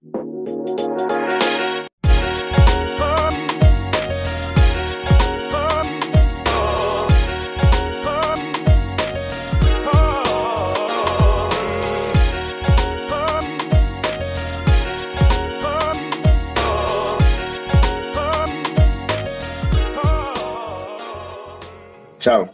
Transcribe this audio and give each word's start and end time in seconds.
Ciao 0.00 0.14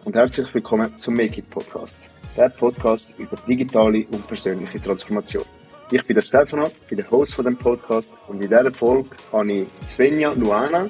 und 0.05 0.15
herzlich 0.15 0.55
willkommen 0.55 0.99
zum 0.99 1.17
Make 1.17 1.41
It 1.41 1.51
Podcast, 1.51 2.01
der 2.37 2.49
Podcast 2.49 3.13
über 3.19 3.37
digitale 3.47 4.07
und 4.11 4.27
persönliche 4.27 4.81
Transformation. 4.81 5.45
Ich 5.91 6.03
bin 6.07 6.15
der 6.15 6.23
Stefano, 6.23 6.71
bin 6.89 6.97
der 6.97 7.11
Host 7.11 7.35
von 7.35 7.45
dem 7.45 7.57
Podcast 7.57 8.13
und 8.29 8.37
in 8.41 8.49
dieser 8.49 8.71
Folge 8.71 9.11
habe 9.33 9.53
ich 9.53 9.69
Svenja 9.89 10.33
Luana 10.33 10.89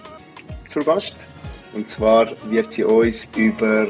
zu 0.73 0.79
Gast. 0.81 1.17
Und 1.73 1.91
zwar 1.91 2.29
wird 2.49 2.71
sie 2.71 2.85
uns 2.85 3.27
über 3.37 3.89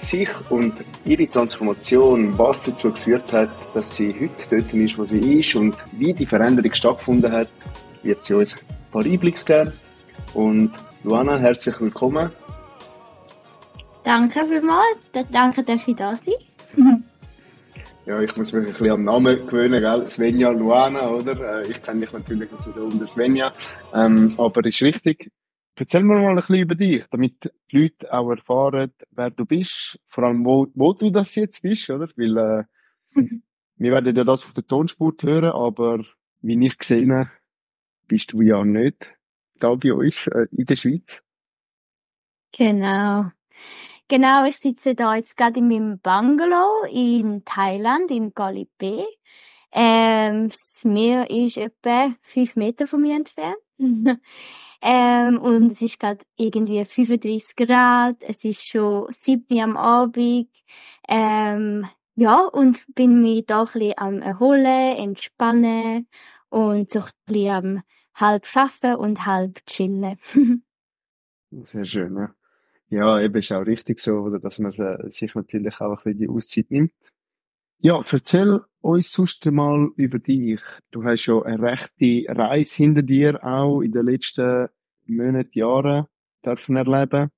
sich 0.00 0.28
und 0.50 0.72
ihre 1.04 1.26
Transformation, 1.26 2.38
was 2.38 2.62
dazu 2.62 2.92
geführt 2.92 3.32
hat, 3.32 3.50
dass 3.74 3.96
sie 3.96 4.14
heute 4.14 4.62
dort 4.62 4.72
ist, 4.72 4.96
wo 4.96 5.04
sie 5.04 5.40
ist 5.40 5.56
und 5.56 5.74
wie 5.92 6.12
die 6.14 6.26
Veränderung 6.26 6.72
stattgefunden 6.72 7.32
hat, 7.32 7.48
wird 8.04 8.24
sie 8.24 8.34
uns 8.34 8.54
ein 8.54 8.92
paar 8.92 9.04
Einblicke 9.04 9.44
geben. 9.44 9.72
Und 10.32 10.72
Luana, 11.02 11.38
herzlich 11.38 11.80
willkommen. 11.80 12.30
Danke 14.04 14.46
vielmals. 14.46 15.28
Danke, 15.32 15.64
dass 15.64 15.88
ich 15.88 15.96
da 15.96 16.14
sein 16.14 16.34
Ja, 18.06 18.22
ich 18.22 18.36
muss 18.36 18.52
mich 18.52 18.62
ein 18.62 18.70
bisschen 18.70 18.90
am 18.90 19.02
Namen 19.02 19.42
gewöhnen, 19.42 19.80
gell? 19.80 20.06
Svenja 20.06 20.50
Luana, 20.50 21.10
oder? 21.10 21.62
Äh, 21.64 21.70
ich 21.72 21.82
kenne 21.82 22.02
dich 22.02 22.12
natürlich 22.12 22.52
nicht 22.52 22.62
so 22.62 22.84
unter 22.84 23.04
Svenja. 23.04 23.52
Ähm, 23.92 24.32
aber 24.38 24.64
ist 24.64 24.80
richtig. 24.80 25.32
Erzähl 25.74 26.04
mir 26.04 26.14
mal 26.14 26.28
ein 26.28 26.36
bisschen 26.36 26.54
über 26.54 26.76
dich, 26.76 27.04
damit 27.10 27.52
die 27.72 27.78
Leute 27.78 28.12
auch 28.12 28.30
erfahren, 28.30 28.92
wer 29.10 29.30
du 29.30 29.44
bist, 29.44 29.98
vor 30.06 30.22
allem 30.22 30.44
wo, 30.44 30.68
wo 30.74 30.92
du 30.92 31.10
das 31.10 31.34
jetzt 31.34 31.62
bist, 31.62 31.90
oder? 31.90 32.08
Weil, 32.16 32.36
äh, 32.36 32.64
wir 33.76 33.92
werden 33.92 34.14
ja 34.14 34.22
das 34.22 34.46
auf 34.46 34.54
der 34.54 34.64
Tonspur 34.64 35.12
hören, 35.20 35.50
aber 35.50 36.04
wie 36.42 36.64
ich 36.64 36.78
gesehen 36.78 37.12
habe, 37.12 37.30
bist 38.06 38.32
du 38.32 38.40
ja 38.40 38.64
nicht 38.64 39.04
da 39.58 39.74
bei 39.74 39.92
uns 39.92 40.28
äh, 40.28 40.46
in 40.52 40.64
der 40.64 40.76
Schweiz. 40.76 41.24
Genau. 42.56 43.32
Genau, 44.08 44.44
ich 44.44 44.56
sitze 44.58 44.94
da 44.94 45.16
jetzt 45.16 45.36
gerade 45.36 45.58
in 45.58 45.66
meinem 45.68 45.98
Bungalow 45.98 46.84
in 46.88 47.44
Thailand, 47.44 48.10
in 48.12 48.32
Galipe. 48.34 49.04
Ähm, 49.72 50.48
das 50.48 50.84
Meer 50.84 51.28
ist 51.28 51.56
etwa 51.56 52.14
fünf 52.22 52.54
Meter 52.54 52.86
von 52.86 53.00
mir 53.02 53.16
entfernt. 53.16 53.56
ähm, 54.80 55.38
und 55.40 55.72
es 55.72 55.82
ist 55.82 55.98
gerade 55.98 56.24
irgendwie 56.36 56.84
35 56.84 57.56
Grad. 57.56 58.16
Es 58.20 58.44
ist 58.44 58.68
schon 58.68 59.06
sieben 59.10 59.58
am 59.60 59.76
Abend. 59.76 60.50
Ähm, 61.08 61.88
ja, 62.14 62.42
und 62.42 62.86
bin 62.94 63.20
mich 63.22 63.46
da 63.46 63.62
ein 63.62 63.64
bisschen 63.66 63.94
am 63.96 64.22
erholen, 64.22 64.96
entspannen 64.96 66.08
und 66.48 66.90
so 66.90 67.00
ein 67.00 67.06
bisschen 67.26 67.50
am 67.50 67.82
halb 68.14 68.46
pfaffen 68.46 68.94
und 68.94 69.26
halb 69.26 69.66
chillen. 69.66 70.16
Sehr 71.50 71.84
schön, 71.84 72.16
ja. 72.16 72.35
Ja, 72.88 73.20
eben 73.20 73.34
ist 73.36 73.52
auch 73.52 73.66
richtig 73.66 73.98
so, 73.98 74.18
oder, 74.20 74.38
dass 74.38 74.58
man 74.60 74.72
äh, 74.74 75.10
sich 75.10 75.34
natürlich 75.34 75.80
auch 75.80 75.98
ein 75.98 76.02
bisschen 76.04 76.18
die 76.18 76.28
Auszeit 76.28 76.70
nimmt. 76.70 76.92
Ja, 77.78 78.00
erzähl 78.10 78.60
uns 78.80 79.12
sonst 79.12 79.44
mal 79.50 79.90
über 79.96 80.18
dich. 80.18 80.60
Du 80.92 81.04
hast 81.04 81.22
schon 81.22 81.44
eine 81.44 81.60
rechte 81.60 82.24
Reise 82.28 82.76
hinter 82.76 83.02
dir 83.02 83.44
auch 83.44 83.80
in 83.80 83.92
den 83.92 84.06
letzten 84.06 84.68
Monaten, 85.04 85.50
Jahren 85.52 86.06
dürfen 86.44 86.76
erleben. 86.76 87.30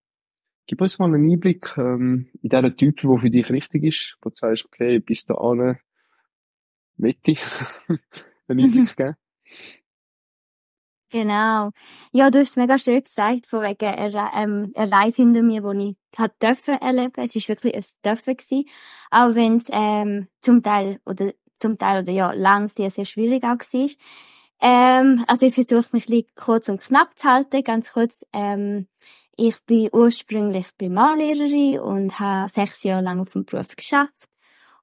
Gib 0.66 0.82
uns 0.82 0.98
mal 0.98 1.06
einen 1.06 1.30
Einblick 1.30 1.77
ähm, 1.78 2.28
in 2.42 2.50
diesen 2.50 2.77
Typen, 2.77 3.11
der 3.11 3.18
für 3.18 3.30
dich 3.30 3.50
richtig 3.50 3.84
ist, 3.84 4.18
wo 4.20 4.28
du 4.28 4.36
sagst, 4.36 4.67
okay, 4.67 4.98
bis 5.00 5.24
da 5.24 5.34
an, 5.34 5.78
möchte 6.98 7.30
ich 7.33 7.40
einen 8.48 8.64
Einblick 8.64 8.96
geben. 8.96 9.14
Genau. 11.11 11.70
Ja, 12.13 12.30
du 12.30 12.41
hast 12.41 12.51
es 12.51 12.57
mega 12.57 12.77
schön 12.77 13.02
gesagt, 13.02 13.46
von 13.46 13.63
wegen 13.63 13.86
einer, 13.86 14.30
ähm, 14.35 14.73
einer 14.77 14.92
Reise 14.92 15.23
hinter 15.23 15.42
mir, 15.42 15.63
die 15.63 15.96
ich 15.96 16.27
dürfen 16.42 16.74
erleben. 16.74 17.14
Es 17.17 17.35
ist 17.35 17.48
wirklich 17.48 17.74
ein 17.74 17.85
Dürfen 18.05 18.36
gewesen. 18.36 18.64
Auch 19.11 19.35
wenn 19.35 19.57
es, 19.57 19.67
ähm, 19.70 20.29
zum 20.42 20.63
Teil, 20.63 21.01
oder, 21.07 21.33
zum 21.55 21.79
Teil, 21.79 22.02
oder 22.02 22.13
ja, 22.13 22.33
lang 22.33 22.68
sehr, 22.68 22.91
sehr 22.91 23.07
schwierig 23.07 23.42
auch 23.45 23.57
war. 23.58 23.89
Ähm, 24.61 25.24
also 25.29 25.47
ich 25.47 25.55
versuche 25.55 25.89
mich 25.92 26.27
kurz 26.35 26.68
und 26.68 26.80
knapp 26.83 27.18
zu 27.18 27.29
halten, 27.29 27.63
ganz 27.64 27.92
kurz. 27.92 28.27
Ähm, 28.35 28.86
ich 29.36 29.64
bin 29.64 29.89
ursprünglich 29.92 30.77
Primarlehrerin 30.77 31.80
und 31.80 32.18
habe 32.20 32.51
sechs 32.51 32.83
Jahre 32.83 33.02
lang 33.02 33.20
auf 33.20 33.33
dem 33.33 33.45
Beruf 33.45 33.77
geschafft 33.77 34.29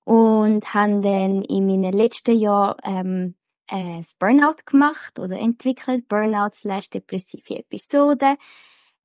und 0.06 0.74
habe 0.74 1.02
dann 1.02 1.44
in 1.44 1.68
meinen 1.68 1.94
letzten 1.94 2.40
Jahren, 2.40 2.78
ähm, 2.84 3.36
äh, 3.68 4.02
Burnout 4.20 4.58
gemacht 4.66 5.20
oder 5.20 5.38
entwickelt, 5.38 6.08
Burnout 6.08 6.52
slash 6.54 6.90
depressive 6.90 7.60
Episode. 7.60 8.38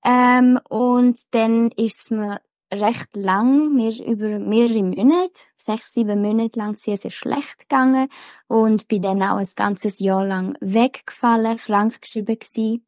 Ähm, 0.04 0.59
und 0.69 1.21
dann 1.31 1.71
ist 1.72 2.03
es 2.03 2.10
mir 2.10 2.41
recht 2.72 3.16
lang, 3.16 3.75
mir 3.75 3.93
über 4.04 4.38
mehrere 4.38 4.82
Monate, 4.82 5.32
sechs, 5.56 5.93
sieben 5.93 6.22
Monate 6.22 6.59
lang 6.59 6.76
sehr, 6.76 6.97
sehr 6.97 7.10
schlecht 7.10 7.59
gegangen 7.59 8.09
und 8.47 8.87
bin 8.88 9.03
dann 9.03 9.22
auch 9.22 9.38
ein 9.38 9.48
ganzes 9.56 9.98
Jahr 9.98 10.25
lang 10.25 10.56
weggefallen, 10.60 11.56
krankgeschrieben 11.56 12.38
gewesen. 12.38 12.87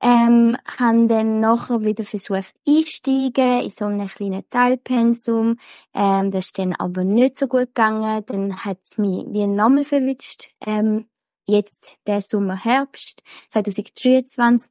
Ähm, 0.00 0.56
habe 0.78 1.06
dann 1.08 1.40
nachher 1.40 1.80
wieder 1.80 2.04
versucht 2.04 2.54
einsteigen 2.66 3.62
in 3.62 3.70
so 3.70 3.86
einem 3.86 4.06
kleinen 4.06 4.48
Teilpensum. 4.48 5.58
Ähm, 5.92 6.30
das 6.30 6.46
ist 6.46 6.58
dann 6.58 6.74
aber 6.74 7.02
nicht 7.02 7.38
so 7.38 7.48
gut 7.48 7.74
gegangen. 7.74 8.24
Dann 8.26 8.64
hat 8.64 8.78
es 8.84 8.98
mich 8.98 9.24
wie 9.28 9.42
ein 9.42 9.56
Name 9.56 9.84
verwünscht. 9.84 10.50
Ähm, 10.64 11.06
jetzt 11.46 11.96
der 12.06 12.20
Sommer, 12.20 12.56
Herbst 12.56 13.22
2023. 13.50 14.70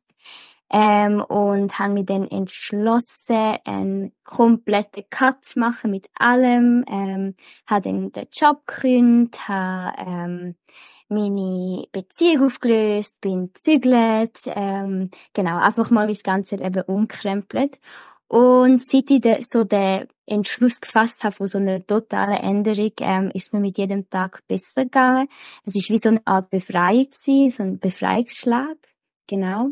Ähm, 0.70 1.22
und 1.22 1.80
habe 1.80 1.94
mich 1.94 2.06
dann 2.06 2.28
entschlossen, 2.28 3.58
einen 3.64 4.12
kompletten 4.26 5.04
Cut 5.10 5.44
zu 5.46 5.60
machen 5.60 5.92
mit 5.92 6.08
allem. 6.14 6.84
Ähm, 6.90 7.36
habe 7.66 7.90
dann 7.90 8.12
den 8.12 8.28
Job 8.32 8.66
gekündigt, 8.68 9.48
habe 9.48 9.94
ähm, 9.98 10.56
meine 11.10 11.86
Beziehung 11.92 12.48
aufgelöst, 12.48 13.22
bin 13.22 13.52
zügelt, 13.54 14.40
ähm, 14.46 15.10
genau, 15.34 15.58
einfach 15.58 15.90
mal 15.92 16.06
mein 16.06 16.16
ganze 16.24 16.58
Leben 16.58 16.84
umkrempelt. 16.84 17.80
Und 18.28 18.84
seit 18.84 19.10
ich 19.10 19.22
de, 19.22 19.42
so 19.42 19.64
den 19.64 20.08
Entschluss 20.26 20.82
gefasst 20.82 21.24
habe 21.24 21.36
von 21.36 21.48
so 21.48 21.58
einer 21.60 21.86
totalen 21.86 22.38
Änderung, 22.38 22.92
ähm, 23.00 23.32
ist 23.34 23.54
mir 23.54 23.62
mit 23.62 23.78
jedem 23.78 24.10
Tag 24.10 24.44
besser 24.48 24.84
gegangen. 24.84 25.30
Es 25.66 25.76
ist 25.76 25.90
wie 25.90 25.98
so 25.98 26.10
eine 26.10 26.22
Art 26.26 26.50
Befreiung 26.50 27.06
gewesen, 27.06 27.50
so 27.50 27.64
ein 27.64 27.80
Befreiungsschlag, 27.80 28.78
genau. 29.28 29.70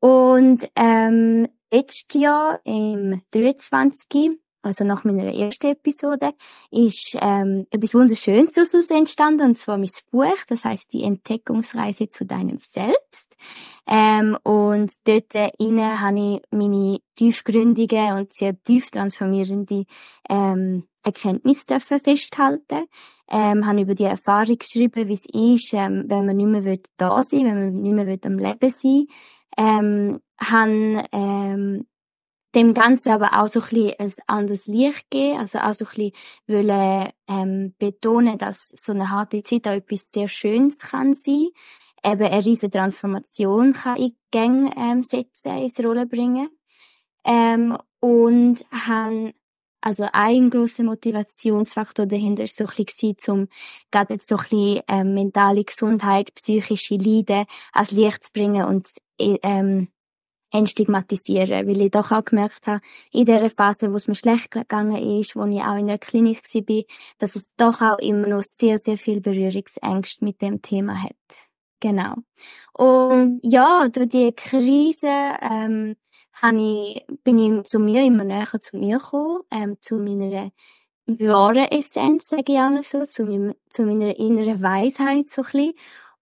Und 0.00 0.68
ähm, 0.76 1.48
letztes 1.70 2.20
Jahr 2.20 2.60
im 2.64 3.22
23 3.30 4.38
also 4.62 4.84
nach 4.84 5.04
meiner 5.04 5.32
ersten 5.32 5.68
Episode, 5.68 6.32
ist 6.70 7.16
ähm, 7.20 7.66
etwas 7.70 7.94
Wunderschönes 7.94 8.52
daraus 8.52 8.90
entstanden, 8.90 9.46
und 9.46 9.58
zwar 9.58 9.78
mein 9.78 9.88
Buch, 10.10 10.44
das 10.48 10.64
heißt 10.64 10.92
die 10.92 11.02
Entdeckungsreise 11.02 12.08
zu 12.08 12.26
deinem 12.26 12.58
Selbst. 12.58 13.36
Ähm, 13.86 14.36
und 14.42 14.92
dort 15.04 15.52
innen 15.58 16.00
habe 16.00 16.36
ich 16.36 16.42
meine 16.50 16.98
tiefgründige 17.16 18.14
und 18.14 18.34
sehr 18.36 18.60
tief 18.62 18.90
transformierende 18.90 19.84
ähm, 20.28 20.84
Erkenntnisse 21.04 21.80
festhalten. 21.80 22.86
Ähm, 23.30 23.66
habe 23.66 23.82
über 23.82 23.94
die 23.94 24.04
Erfahrung 24.04 24.56
geschrieben, 24.56 25.06
wie 25.06 25.12
es 25.12 25.26
ist, 25.26 25.74
ähm, 25.74 26.04
wenn 26.08 26.24
man 26.24 26.36
nicht 26.36 26.46
mehr 26.46 26.78
da 26.96 27.22
sein 27.24 27.40
will, 27.40 27.46
wenn 27.46 27.72
man 27.72 27.82
nicht 27.82 27.94
mehr 27.94 28.18
am 28.24 28.38
Leben 28.38 28.70
sein 28.70 29.06
ähm, 29.58 30.20
habe 30.40 31.04
ähm, 31.12 31.86
dem 32.54 32.74
Ganzen 32.74 33.12
aber 33.12 33.40
auch 33.40 33.48
so 33.48 33.60
ein 33.60 33.94
ein 33.98 34.12
anderes 34.26 34.66
Licht 34.66 35.10
geben, 35.10 35.38
also 35.38 35.58
auch 35.58 35.74
so 35.74 35.84
ein 35.96 36.12
wollen, 36.46 37.10
ähm, 37.28 37.74
betonen, 37.78 38.38
dass 38.38 38.68
so 38.68 38.92
eine 38.92 39.10
harte 39.10 39.42
Zeit 39.42 39.66
auch 39.68 39.72
etwas 39.72 40.10
sehr 40.10 40.28
Schönes 40.28 40.80
kann 40.80 41.14
sein, 41.14 41.48
eben 42.04 42.22
eine 42.22 42.44
riesige 42.44 42.70
Transformation 42.70 43.72
kann 43.72 43.96
in 43.96 44.16
Gang 44.30 44.74
ähm, 44.76 45.02
setzen, 45.02 45.58
ins 45.58 45.82
Rolle 45.82 46.06
bringen. 46.06 46.48
Ähm, 47.24 47.76
und 48.00 48.64
haben 48.70 49.32
also 49.80 50.06
ein 50.12 50.50
großer 50.50 50.82
Motivationsfaktor 50.82 52.06
dahinter 52.06 52.42
ist 52.42 52.56
so 52.56 52.64
ein 52.64 52.84
bisschen 52.84 53.16
um 53.28 53.48
gerade 53.90 54.14
jetzt 54.14 54.28
so 54.28 54.36
ein 54.36 54.42
bisschen 54.42 54.82
ähm, 54.88 55.14
mentale 55.14 55.64
Gesundheit, 55.64 56.34
psychische 56.34 56.96
Leiden 56.96 57.46
als 57.72 57.92
Licht 57.92 58.24
zu 58.24 58.32
bringen 58.32 58.64
und 58.64 58.88
ähm, 59.18 59.88
entstigmatisieren, 60.50 61.66
weil 61.68 61.80
ich 61.80 61.90
doch 61.90 62.10
auch 62.10 62.24
gemerkt 62.24 62.66
habe, 62.66 62.80
in 63.12 63.26
der 63.26 63.50
Phase, 63.50 63.92
wo 63.92 63.96
es 63.96 64.08
mir 64.08 64.14
schlecht 64.14 64.50
gegangen 64.50 65.18
ist, 65.18 65.36
wo 65.36 65.44
ich 65.44 65.60
auch 65.60 65.76
in 65.76 65.88
der 65.88 65.98
Klinik 65.98 66.42
war, 66.42 66.82
dass 67.18 67.36
es 67.36 67.50
doch 67.56 67.80
auch 67.80 67.98
immer 67.98 68.28
noch 68.28 68.42
sehr, 68.42 68.78
sehr 68.78 68.96
viel 68.96 69.20
Berührungsängste 69.20 70.24
mit 70.24 70.40
dem 70.40 70.62
Thema 70.62 71.02
hat. 71.02 71.16
Genau. 71.80 72.14
Und 72.72 73.40
ja, 73.42 73.88
durch 73.88 74.08
die 74.08 74.32
Krise 74.32 75.08
ähm, 75.40 75.96
ich, 76.42 77.04
bin 77.24 77.38
ich 77.38 77.64
zu 77.64 77.78
mir 77.78 78.04
immer 78.04 78.24
näher 78.24 78.60
zu 78.60 78.76
mir 78.76 78.98
gekommen, 78.98 79.42
ähm, 79.50 79.76
zu 79.80 79.96
meiner 79.96 80.50
wahren 81.06 81.66
Essenz, 81.70 82.28
sage 82.28 82.52
ich 82.52 82.58
auch 82.58 82.82
so, 82.82 83.04
zu, 83.04 83.24
meinem, 83.24 83.54
zu 83.68 83.82
meiner 83.82 84.16
inneren 84.18 84.62
Weisheit 84.62 85.30
so 85.30 85.42
ein 85.42 85.44
bisschen. 85.44 85.74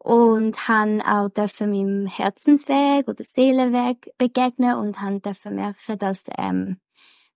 Und 0.07 0.69
han 0.69 1.03
auch 1.03 1.31
dürfen 1.31 1.71
meinem 1.71 2.07
Herzensweg 2.07 3.09
oder 3.09 3.25
Seelenweg 3.25 4.13
begegnen 4.19 4.77
und 4.77 5.01
han 5.01 5.21
dürfen 5.21 5.57
merken, 5.57 5.99
dass 5.99 6.27
ähm, 6.39 6.77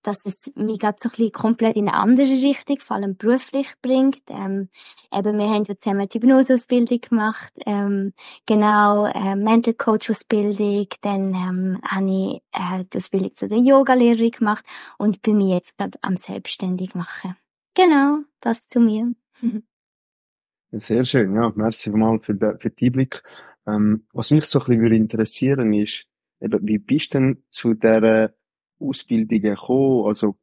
dass 0.03 0.25
es 0.25 0.53
mich 0.55 0.79
gerade 0.79 0.97
so 0.97 1.09
ein 1.09 1.11
bisschen 1.11 1.31
komplett 1.33 1.75
in 1.75 1.89
eine 1.89 1.97
andere 1.97 2.29
Richtung, 2.29 2.79
vor 2.79 2.95
allem 2.95 3.17
beruflich 3.17 3.67
bringt. 3.81 4.21
Ähm, 4.29 4.69
eben, 5.13 5.37
wir 5.37 5.49
haben 5.49 5.65
ja 5.65 5.77
zusammen 5.77 6.07
die 6.07 6.17
Hypnoseausbildung 6.17 7.01
gemacht, 7.01 7.51
ähm, 7.65 8.13
genau, 8.45 9.05
äh, 9.05 9.35
Mental 9.35 9.73
Coach 9.73 10.09
Ausbildung, 10.09 10.87
dann 11.01 11.33
ähm, 11.35 11.81
habe 11.85 12.09
ich 12.09 12.41
äh, 12.53 12.85
die 12.85 12.97
Ausbildung 12.97 13.33
zu 13.33 13.49
der 13.49 13.59
Yoga-Lehrerin 13.59 14.31
gemacht 14.31 14.65
und 14.97 15.21
bin 15.21 15.37
mir 15.37 15.55
jetzt 15.55 15.77
gerade 15.77 15.99
am 16.01 16.15
selbstständig 16.15 16.95
machen. 16.95 17.35
Genau, 17.73 18.19
das 18.39 18.65
zu 18.65 18.79
mir. 18.79 19.13
Sehr 20.73 21.03
schön, 21.03 21.35
ja, 21.35 21.51
merci 21.53 21.89
mal 21.89 22.19
für, 22.21 22.33
den, 22.33 22.57
für 22.59 22.69
den 22.69 22.87
Einblick. 22.87 23.23
Ähm, 23.67 24.05
was 24.13 24.31
mich 24.31 24.45
so 24.45 24.59
ein 24.59 24.65
bisschen 24.65 24.81
würde 24.81 24.95
interessieren 24.95 25.73
ist, 25.73 26.05
eben, 26.39 26.65
wie 26.65 26.77
bist 26.77 27.13
du 27.13 27.19
denn 27.19 27.43
zu 27.49 27.73
dieser 27.73 28.33
Ausbildungen 28.79 29.41
gekommen? 29.41 30.05
Also, 30.07 30.37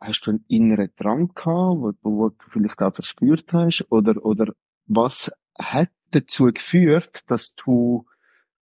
hast 0.00 0.22
du 0.22 0.30
einen 0.30 0.44
inneren 0.48 0.88
Drang 0.96 1.34
gehabt, 1.34 1.44
wo, 1.44 1.92
wo 2.00 2.28
du 2.30 2.44
vielleicht 2.48 2.80
auch 2.80 2.94
verspürt 2.94 3.52
hast? 3.52 3.86
Oder, 3.90 4.24
oder 4.24 4.54
was 4.86 5.30
hat 5.58 5.90
dazu 6.10 6.46
geführt, 6.46 7.22
dass 7.26 7.54
du 7.54 8.06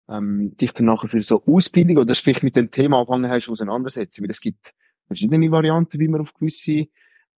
ähm, 0.10 0.58
dich 0.58 0.74
dann 0.74 0.88
nachher 0.88 1.10
für 1.10 1.22
so 1.22 1.44
Ausbildung 1.46 1.98
oder 1.98 2.16
vielleicht 2.16 2.42
mit 2.42 2.56
dem 2.56 2.72
Thema 2.72 2.98
angefangen 2.98 3.30
hast, 3.30 3.50
auseinandersetzen? 3.50 4.24
Weil 4.24 4.32
es 4.32 4.42
gibt 4.42 4.74
verschiedene 5.06 5.52
Varianten, 5.52 6.00
wie 6.00 6.08
man 6.08 6.22
auf 6.22 6.34
gewisse 6.34 6.88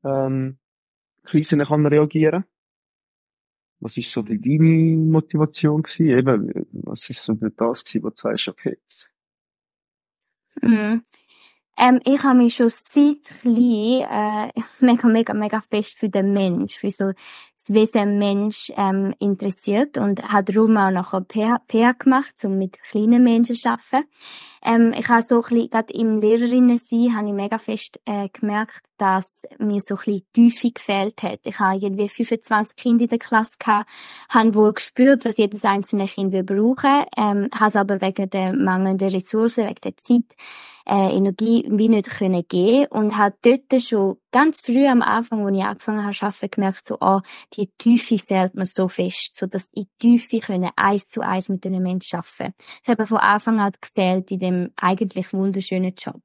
ähm, 0.06 0.60
Krisen 1.26 1.60
kann 1.60 1.86
reagieren 1.86 2.46
Was 3.82 3.98
ist 3.98 4.12
so 4.12 4.22
deine 4.22 4.98
Motivation 4.98 5.82
gewesen? 5.82 6.18
Eben, 6.18 6.68
was 6.72 7.10
ist 7.10 7.24
so 7.24 7.34
das 7.34 7.84
gewesen, 7.84 8.04
wo 8.04 8.10
du 8.10 8.16
sagst, 8.16 8.48
okay. 8.50 8.78
Mhm. 10.62 11.04
Ähm, 11.82 12.02
ich 12.04 12.22
habe 12.24 12.38
mich 12.38 12.56
schon 12.56 12.68
seit 12.70 13.24
klein 13.24 14.02
äh, 14.02 14.52
mega, 14.82 15.08
mega, 15.08 15.34
mega 15.34 15.62
fest 15.62 15.98
für 15.98 16.10
den 16.10 16.34
Mensch, 16.34 16.76
für 16.76 16.92
so 16.92 17.14
das 17.56 17.74
Wesen 17.74 18.20
Mensch 18.20 18.70
ähm, 18.76 19.16
interessiert 19.20 19.98
und 19.98 20.22
habe 20.30 20.52
darum 20.52 20.76
auch 20.76 20.92
nachher 20.92 21.22
PH, 21.22 21.94
gemacht, 22.00 22.34
um 22.44 22.58
mit 22.58 22.82
kleinen 22.82 23.24
Menschen 23.24 23.56
zu 23.56 23.70
arbeiten. 23.70 24.10
Ähm, 24.64 24.94
ich 24.98 25.08
habe 25.10 25.26
so 25.26 25.36
ein 25.36 25.42
bisschen, 25.42 25.70
gerade 25.70 25.94
im 25.94 26.22
Lehrerinnen 26.22 26.78
sein, 26.78 27.16
habe 27.16 27.28
ich 27.28 27.34
mega 27.34 27.58
fest 27.58 28.00
äh, 28.06 28.30
gemerkt, 28.30 28.82
dass 28.98 29.44
mir 29.58 29.80
so 29.80 29.96
ein 29.96 29.98
bisschen 29.98 30.24
Tiefe 30.34 30.72
gefehlt 30.72 31.24
hat. 31.24 31.40
Ich 31.46 31.60
habe 31.60 31.78
irgendwie 31.78 32.10
25 32.10 32.76
Kinder 32.76 33.04
in 33.04 33.10
der 33.10 33.20
Klasse 33.20 33.54
gehabt, 33.58 33.90
habe 34.30 34.56
wohl 34.56 34.74
gespürt, 34.74 35.26
was 35.26 35.38
jedes 35.38 35.64
einzelne 35.66 36.06
Kind 36.06 36.34
will 36.34 36.44
brauchen, 36.44 37.06
ähm, 37.18 37.50
habe 37.56 37.68
es 37.68 37.76
aber 37.76 38.02
wegen 38.02 38.30
der 38.30 38.54
mangelnden 38.54 39.10
Ressourcen, 39.10 39.68
wegen 39.68 39.82
der 39.82 39.98
Zeit, 39.98 40.36
äh, 40.90 41.16
Energie 41.16 41.66
wie 41.70 41.88
nicht 41.88 42.10
können 42.10 42.44
geben 42.48 42.88
und 42.88 43.18
habe 43.18 43.36
dort 43.44 43.82
schon 43.82 44.18
ganz 44.32 44.62
früh 44.62 44.88
am 44.88 45.02
Anfang, 45.02 45.44
wo 45.44 45.50
ich 45.50 45.64
angefangen 45.64 46.04
habe 46.04 46.16
zu 46.16 46.26
arbeiten, 46.26 46.52
gemerkt, 46.52 46.88
so, 46.88 47.00
ah, 47.00 47.22
die 47.54 47.70
Tiefe 47.78 48.18
fehlt 48.18 48.56
mir 48.56 48.66
so 48.66 48.88
fest, 48.88 49.38
so 49.38 49.46
dass 49.46 49.70
ich 49.74 49.88
Tiefe 50.00 50.40
können 50.40 50.72
eins 50.76 51.08
zu 51.08 51.22
eins 51.22 51.50
mit 51.50 51.66
einem 51.66 51.84
Menschen 51.84 52.18
arbeiten. 52.18 52.56
Ich 52.82 52.90
habe 52.90 53.06
von 53.06 53.18
Anfang 53.18 53.60
an 53.60 53.74
gefehlt 53.80 54.32
in 54.32 54.40
dem 54.50 54.72
eigentlich 54.76 55.34
wunderschönen 55.34 55.94
Job. 55.96 56.22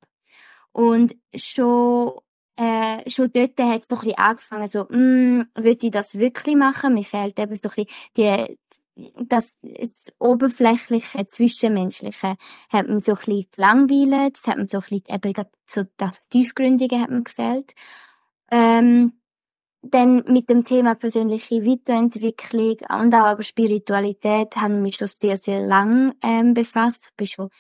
Und 0.73 1.17
schon 1.35 2.13
äh, 2.57 3.09
schon 3.11 3.33
dort 3.33 3.59
hat 3.59 3.83
es 3.83 3.89
so 3.89 3.97
ein 3.97 4.15
angefangen, 4.15 4.69
so, 4.69 4.85
mm, 4.85 5.49
würde 5.57 5.87
ich 5.87 5.91
das 5.91 6.19
wirklich 6.19 6.55
machen? 6.57 6.95
Mir 6.95 7.05
fehlt 7.05 7.39
eben 7.39 7.57
so 7.57 7.69
ein 7.77 7.87
die, 8.17 8.59
das, 8.97 9.59
das 9.63 10.13
Oberflächliche, 10.21 11.27
Zwischenmenschliche 11.27 12.37
hat 12.69 12.89
mir 12.89 13.01
so 13.01 13.13
ein 13.13 13.47
bisschen 13.49 14.33
das 14.33 14.47
hat 14.47 14.59
mir 14.59 14.69
so 14.69 14.79
ein 14.79 14.83
bisschen, 14.83 15.03
eben 15.09 15.47
so 15.67 15.83
das 15.97 16.29
Tiefgründige 16.29 17.01
hat 17.01 17.11
mir 17.11 17.23
gefällt. 17.23 17.73
Ähm, 18.51 19.15
dann 19.83 20.25
mit 20.29 20.49
dem 20.49 20.65
Thema 20.65 20.95
persönliche 20.95 21.57
Weiterentwicklung 21.65 22.77
und 23.01 23.15
auch 23.15 23.27
aber 23.27 23.43
Spiritualität 23.43 24.57
haben 24.57 24.77
wir 24.77 24.83
mich 24.83 24.97
schon 24.97 25.09
sehr, 25.09 25.37
sehr 25.37 25.61
lang 25.61 26.15
ähm, 26.23 26.55
befasst. 26.55 27.09
Ich 27.11 27.17
bin 27.17 27.27
schon 27.27 27.51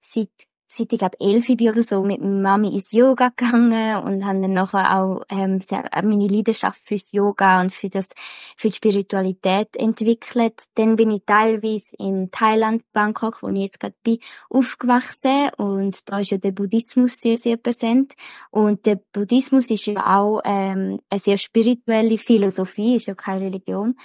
seit 0.00 0.30
seit 0.72 0.92
ich 0.92 0.98
glaube 1.00 1.18
elf 1.18 1.46
bin 1.46 1.68
oder 1.68 1.82
so 1.82 2.02
mit 2.02 2.20
meiner 2.20 2.40
Mami 2.40 2.72
ins 2.72 2.92
Yoga 2.92 3.30
gegangen 3.30 4.04
und 4.04 4.24
habe 4.24 4.40
dann 4.40 4.52
nachher 4.52 4.98
auch 4.98 5.22
ähm, 5.28 5.60
sehr, 5.60 5.84
äh, 5.92 6.02
meine 6.02 6.28
Leidenschaft 6.28 6.80
fürs 6.84 7.10
Yoga 7.10 7.60
und 7.60 7.72
für 7.72 7.88
das 7.88 8.10
für 8.56 8.68
die 8.68 8.76
Spiritualität 8.76 9.74
entwickelt. 9.76 10.62
Dann 10.76 10.94
bin 10.94 11.10
ich 11.10 11.22
teilweise 11.26 11.96
in 11.98 12.30
Thailand, 12.30 12.84
Bangkok, 12.92 13.42
wo 13.42 13.48
ich 13.48 13.58
jetzt 13.58 13.80
gerade 13.80 13.96
bin, 14.04 14.18
aufgewachsen 14.48 15.50
und 15.56 16.08
da 16.08 16.20
ist 16.20 16.30
ja 16.30 16.38
der 16.38 16.52
Buddhismus 16.52 17.16
sehr 17.16 17.38
sehr 17.38 17.56
präsent 17.56 18.14
und 18.50 18.86
der 18.86 19.00
Buddhismus 19.12 19.70
ist 19.70 19.86
ja 19.86 20.18
auch 20.18 20.40
ähm, 20.44 21.00
eine 21.10 21.18
sehr 21.18 21.36
spirituelle 21.36 22.16
Philosophie, 22.16 22.94
ist 22.94 23.06
ja 23.06 23.14
keine 23.14 23.46
Religion. 23.46 23.96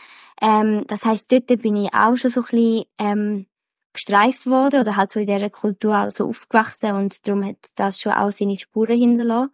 Ähm, 0.41 0.83
das 0.88 1.06
heißt, 1.06 1.31
dort 1.31 1.45
bin 1.62 1.75
ich 1.75 1.94
auch 1.94 2.15
schon 2.15 2.31
so 2.31 2.41
ein 2.41 2.45
bisschen 2.45 2.86
ähm, 2.98 3.45
gestreift 3.95 4.45
worden 4.45 4.81
oder 4.81 4.95
halt 4.95 5.12
so 5.12 5.19
in 5.19 5.27
dieser 5.27 5.50
Kultur 5.50 5.97
auch 5.97 6.09
so 6.09 6.27
aufgewachsen 6.30 6.92
und 6.94 7.27
darum 7.27 7.45
hat 7.45 7.57
das 7.75 8.00
schon 8.00 8.13
auch 8.13 8.31
seine 8.31 8.59
Spuren 8.59 9.00
hinterlassen. 9.00 9.51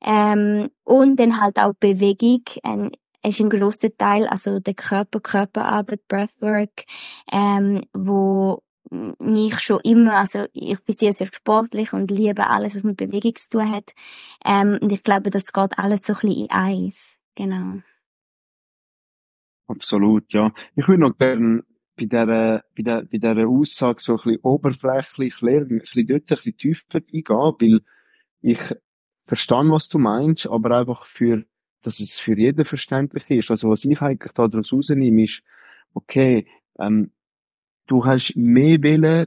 Ähm, 0.00 0.70
und 0.84 1.16
dann 1.16 1.40
halt 1.40 1.58
auch 1.58 1.72
Bewegung, 1.74 2.42
ähm, 2.62 2.92
ist 3.24 3.40
ein 3.40 3.50
grosser 3.50 3.96
Teil, 3.96 4.28
also 4.28 4.60
der 4.60 4.74
Körper, 4.74 5.20
Körperarbeit, 5.20 6.06
Breathwork, 6.06 6.84
ähm, 7.32 7.84
wo 7.92 8.62
mich 8.90 9.58
schon 9.60 9.80
immer, 9.80 10.14
also 10.14 10.46
ich 10.52 10.80
bin 10.82 10.94
sehr, 10.94 11.12
sehr 11.12 11.28
sportlich 11.32 11.92
und 11.92 12.10
liebe 12.10 12.46
alles, 12.46 12.74
was 12.74 12.84
mit 12.84 12.96
Bewegung 12.96 13.34
zu 13.34 13.48
tun 13.50 13.70
hat. 13.70 13.92
Ähm, 14.44 14.78
und 14.80 14.90
ich 14.90 15.02
glaube, 15.02 15.30
das 15.30 15.52
geht 15.52 15.78
alles 15.78 16.00
so 16.04 16.12
ein 16.12 16.20
bisschen 16.20 16.44
in 16.44 16.50
eins. 16.50 17.18
Genau. 17.34 17.82
Absolut, 19.66 20.32
ja. 20.32 20.50
Ich 20.76 20.88
würde 20.88 21.02
noch 21.02 21.18
gerne 21.18 21.62
bei 21.98 22.06
dieser, 22.06 22.64
bei 22.76 22.82
der, 22.82 23.02
bei 23.02 23.18
dieser 23.18 23.46
Aussage 23.46 24.00
so 24.00 24.12
ein 24.12 24.22
bisschen 24.22 24.40
oberflächlich 24.42 25.42
ein 25.42 25.68
bisschen 25.68 26.06
dort 26.06 26.22
ein 26.22 26.26
bisschen 26.26 26.56
tiefer 26.56 26.84
eingehen, 26.94 27.24
weil 27.28 27.80
ich 28.40 28.60
verstehe, 29.26 29.70
was 29.70 29.88
du 29.88 29.98
meinst, 29.98 30.48
aber 30.48 30.78
einfach 30.78 31.04
für, 31.06 31.44
dass 31.82 32.00
es 32.00 32.18
für 32.18 32.38
jeden 32.38 32.64
verständlich 32.64 33.30
ist. 33.30 33.50
Also 33.50 33.70
was 33.70 33.84
ich 33.84 34.00
eigentlich 34.00 34.32
da 34.32 34.48
daraus 34.48 34.72
rausnehme, 34.72 35.24
ist, 35.24 35.42
okay, 35.92 36.46
ähm, 36.78 37.12
du 37.86 38.04
hast 38.04 38.36
mehr 38.36 38.82
Willen, 38.82 39.26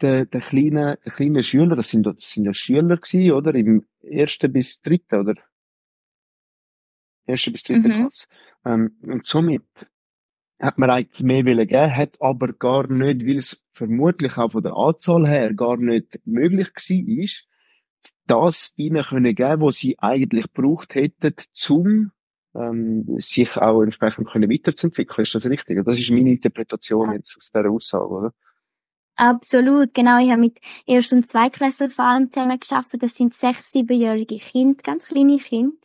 den, 0.00 0.30
den 0.30 0.40
kleinen, 0.40 0.96
kleinen 1.04 1.42
Schüler, 1.42 1.74
das 1.74 1.90
sind, 1.90 2.06
das 2.06 2.30
sind 2.30 2.44
ja 2.44 2.54
Schüler 2.54 2.96
gewesen, 2.96 3.32
oder? 3.32 3.54
Im 3.54 3.84
ersten 4.00 4.52
bis 4.52 4.80
dritten, 4.80 5.16
oder? 5.16 5.34
Erste 7.26 7.50
bis 7.50 7.64
dritte 7.64 7.88
mhm. 7.88 7.92
Klasse. 7.92 8.26
Ähm, 8.64 8.96
und 9.02 9.26
somit 9.26 9.64
hat 10.60 10.78
man 10.78 10.90
eigentlich 10.90 11.22
mehr 11.22 11.44
wollen 11.46 11.68
geben, 11.68 11.96
hat 11.96 12.16
aber 12.20 12.52
gar 12.52 12.88
nicht, 12.88 13.26
weil 13.26 13.36
es 13.36 13.64
vermutlich 13.70 14.36
auch 14.38 14.52
von 14.52 14.62
der 14.62 14.76
Anzahl 14.76 15.26
her 15.26 15.54
gar 15.54 15.76
nicht 15.76 16.20
möglich 16.24 16.74
gewesen 16.74 17.08
ist, 17.08 17.46
das 18.26 18.74
ihnen 18.76 19.02
können 19.02 19.34
geben, 19.34 19.62
was 19.62 19.76
sie 19.76 19.98
eigentlich 19.98 20.52
gebraucht 20.52 20.94
hätten, 20.94 21.34
zum 21.52 22.12
ähm, 22.54 23.04
sich 23.18 23.56
auch 23.56 23.82
entsprechend 23.82 24.28
können 24.28 24.50
weiterzuentwickeln. 24.50 25.22
Ist 25.22 25.34
das 25.34 25.46
richtig? 25.46 25.84
Das 25.84 25.98
ist 25.98 26.10
meine 26.10 26.30
Interpretation 26.30 27.12
jetzt 27.12 27.36
aus 27.38 27.50
dieser 27.50 27.70
Aussage, 27.70 28.08
oder? 28.08 28.34
Absolut, 29.16 29.94
genau. 29.94 30.20
Ich 30.20 30.30
habe 30.30 30.40
mit 30.40 30.58
Erst- 30.86 31.12
und 31.12 31.26
Zweitklässlern 31.26 31.90
vor 31.90 32.04
allem 32.04 32.30
zusammen 32.30 32.58
geschafft. 32.58 32.90
Das 33.00 33.12
sind 33.12 33.34
sechs, 33.34 33.70
siebenjährige 33.72 34.38
Kinder, 34.38 34.80
ganz 34.82 35.06
kleine 35.06 35.38
Kinder, 35.38 35.76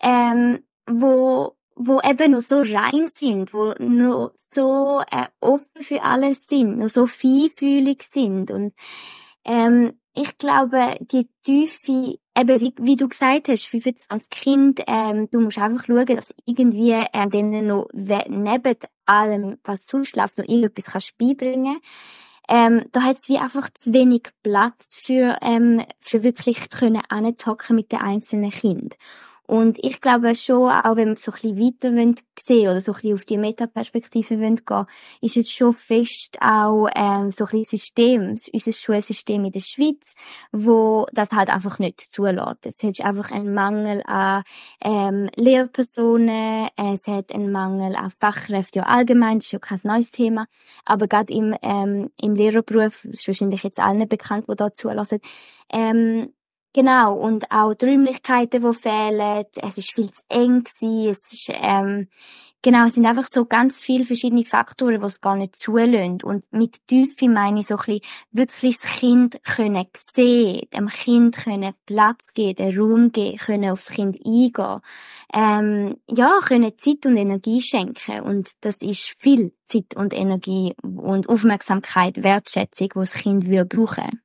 ähm, 0.00 0.60
wo 0.86 1.56
wo 1.76 2.00
eben 2.00 2.32
noch 2.32 2.42
so 2.42 2.60
rein 2.60 3.08
sind, 3.12 3.52
wo 3.52 3.74
noch 3.78 4.32
so 4.50 5.00
äh, 5.10 5.26
offen 5.40 5.66
für 5.80 6.02
alles 6.02 6.46
sind, 6.46 6.78
noch 6.78 6.88
so 6.88 7.06
feinfühlig 7.06 8.02
sind 8.10 8.50
und 8.50 8.74
ähm, 9.44 9.98
ich 10.16 10.38
glaube, 10.38 10.96
die 11.00 11.28
Tiefe, 11.42 12.18
eben 12.38 12.60
wie, 12.60 12.72
wie 12.78 12.94
du 12.96 13.08
gesagt 13.08 13.48
hast, 13.48 13.66
25 13.66 14.30
Kinder, 14.30 14.84
ähm, 14.86 15.28
du 15.30 15.40
musst 15.40 15.58
einfach 15.58 15.86
schauen, 15.86 16.06
dass 16.06 16.32
irgendwie 16.46 16.92
äh, 16.92 17.28
denen 17.28 17.66
noch 17.66 17.88
neben 17.92 18.76
allem, 19.06 19.58
was 19.64 19.92
läuft, 19.92 20.38
noch 20.38 20.46
irgendetwas 20.46 20.92
kannst 20.92 21.18
beibringen 21.18 21.80
ähm, 22.48 22.84
da 22.92 23.02
hat 23.02 23.16
es 23.16 23.28
wie 23.28 23.38
einfach 23.38 23.70
zu 23.72 23.92
wenig 23.94 24.28
Platz 24.42 24.96
für, 24.96 25.38
ähm, 25.40 25.82
für 26.00 26.22
wirklich 26.22 26.68
können 26.70 27.02
anzocken 27.08 27.76
mit 27.76 27.90
den 27.90 28.00
einzelnen 28.00 28.50
Kindern. 28.50 28.90
Und 29.46 29.78
ich 29.82 30.00
glaube 30.00 30.34
schon, 30.34 30.70
auch 30.70 30.96
wenn 30.96 31.08
wir 31.08 31.16
so 31.16 31.30
ein 31.30 31.54
bisschen 31.54 31.58
weiter 31.58 32.14
sehen 32.46 32.68
oder 32.68 32.80
so 32.80 32.92
ein 32.92 32.94
bisschen 32.94 33.14
auf 33.14 33.24
die 33.26 33.36
Metaperspektive 33.36 34.36
gehen 34.36 34.86
ist 35.20 35.36
es 35.36 35.50
schon 35.50 35.74
fest 35.74 36.38
auch 36.40 36.88
ähm, 36.94 37.30
so 37.30 37.44
ein 37.44 37.50
bisschen 37.50 37.78
System, 37.78 38.36
unser 38.52 38.72
Schulsystem 38.72 39.44
in 39.44 39.52
der 39.52 39.60
Schweiz, 39.60 40.14
wo 40.50 41.06
das 41.12 41.32
halt 41.32 41.50
einfach 41.50 41.78
nicht 41.78 42.00
zulässt. 42.00 42.64
Jetzt 42.64 42.82
hast 42.82 43.00
du 43.00 43.04
einfach 43.04 43.32
einen 43.32 43.52
Mangel 43.52 44.02
an 44.06 44.44
ähm, 44.82 45.28
Lehrpersonen, 45.36 46.68
es 46.76 47.06
hat 47.06 47.34
einen 47.34 47.52
Mangel 47.52 47.96
an 47.96 48.12
Fachkräften 48.18 48.80
ja 48.80 48.86
allgemein, 48.86 49.38
das 49.38 49.46
ist 49.46 49.52
ja 49.52 49.58
kein 49.58 49.80
neues 49.84 50.10
Thema, 50.10 50.46
aber 50.86 51.06
gerade 51.06 51.32
im, 51.32 51.54
ähm, 51.60 52.10
im 52.18 52.34
Lehrerberuf, 52.34 53.02
das 53.04 53.20
ist 53.20 53.28
wahrscheinlich 53.28 53.62
jetzt 53.62 53.78
allen 53.78 54.08
bekannt, 54.08 54.46
die 54.48 54.56
da 54.56 54.72
zulassen, 54.72 55.20
ähm, 55.70 56.32
Genau, 56.76 57.14
und 57.14 57.52
auch 57.52 57.72
die 57.72 57.86
Räumlichkeiten, 57.86 58.60
die 58.60 58.72
fehlen, 58.76 59.44
es 59.62 59.78
ist 59.78 59.94
viel 59.94 60.10
zu 60.10 60.22
eng 60.28 60.64
gewesen, 60.64 61.08
es 61.08 61.32
ist, 61.32 61.52
ähm, 61.52 62.08
genau, 62.62 62.86
es 62.86 62.94
sind 62.94 63.06
einfach 63.06 63.22
so 63.22 63.44
ganz 63.44 63.78
viele 63.78 64.04
verschiedene 64.04 64.44
Faktoren, 64.44 65.00
die 65.00 65.06
es 65.06 65.20
gar 65.20 65.36
nicht 65.36 65.54
zulassen. 65.54 66.18
Und 66.24 66.44
mit 66.52 66.84
Tiefe 66.88 67.28
meine 67.28 67.60
ich 67.60 67.68
so 67.68 67.76
ein 67.76 68.00
bisschen, 68.00 68.00
wirklich 68.32 68.80
das 68.80 68.90
Kind 68.98 69.40
können 69.44 69.86
sehen, 70.10 70.66
dem 70.74 70.88
Kind 70.88 71.36
können 71.36 71.74
Platz 71.86 72.32
geben, 72.34 72.56
den 72.56 72.76
Raum 72.76 73.12
geben, 73.12 73.38
können 73.38 73.70
aufs 73.70 73.90
Kind 73.90 74.16
eingehen, 74.26 74.80
ähm, 75.32 75.96
ja, 76.08 76.40
können 76.44 76.76
Zeit 76.76 77.06
und 77.06 77.16
Energie 77.16 77.60
schenken. 77.60 78.20
Und 78.22 78.50
das 78.62 78.82
ist 78.82 79.14
viel 79.20 79.52
Zeit 79.64 79.94
und 79.94 80.12
Energie 80.12 80.74
und 80.82 81.28
Aufmerksamkeit, 81.28 82.24
Wertschätzung, 82.24 82.88
die 82.88 82.98
das 82.98 83.14
Kind 83.14 83.46
würde 83.46 83.76
brauchen. 83.76 84.20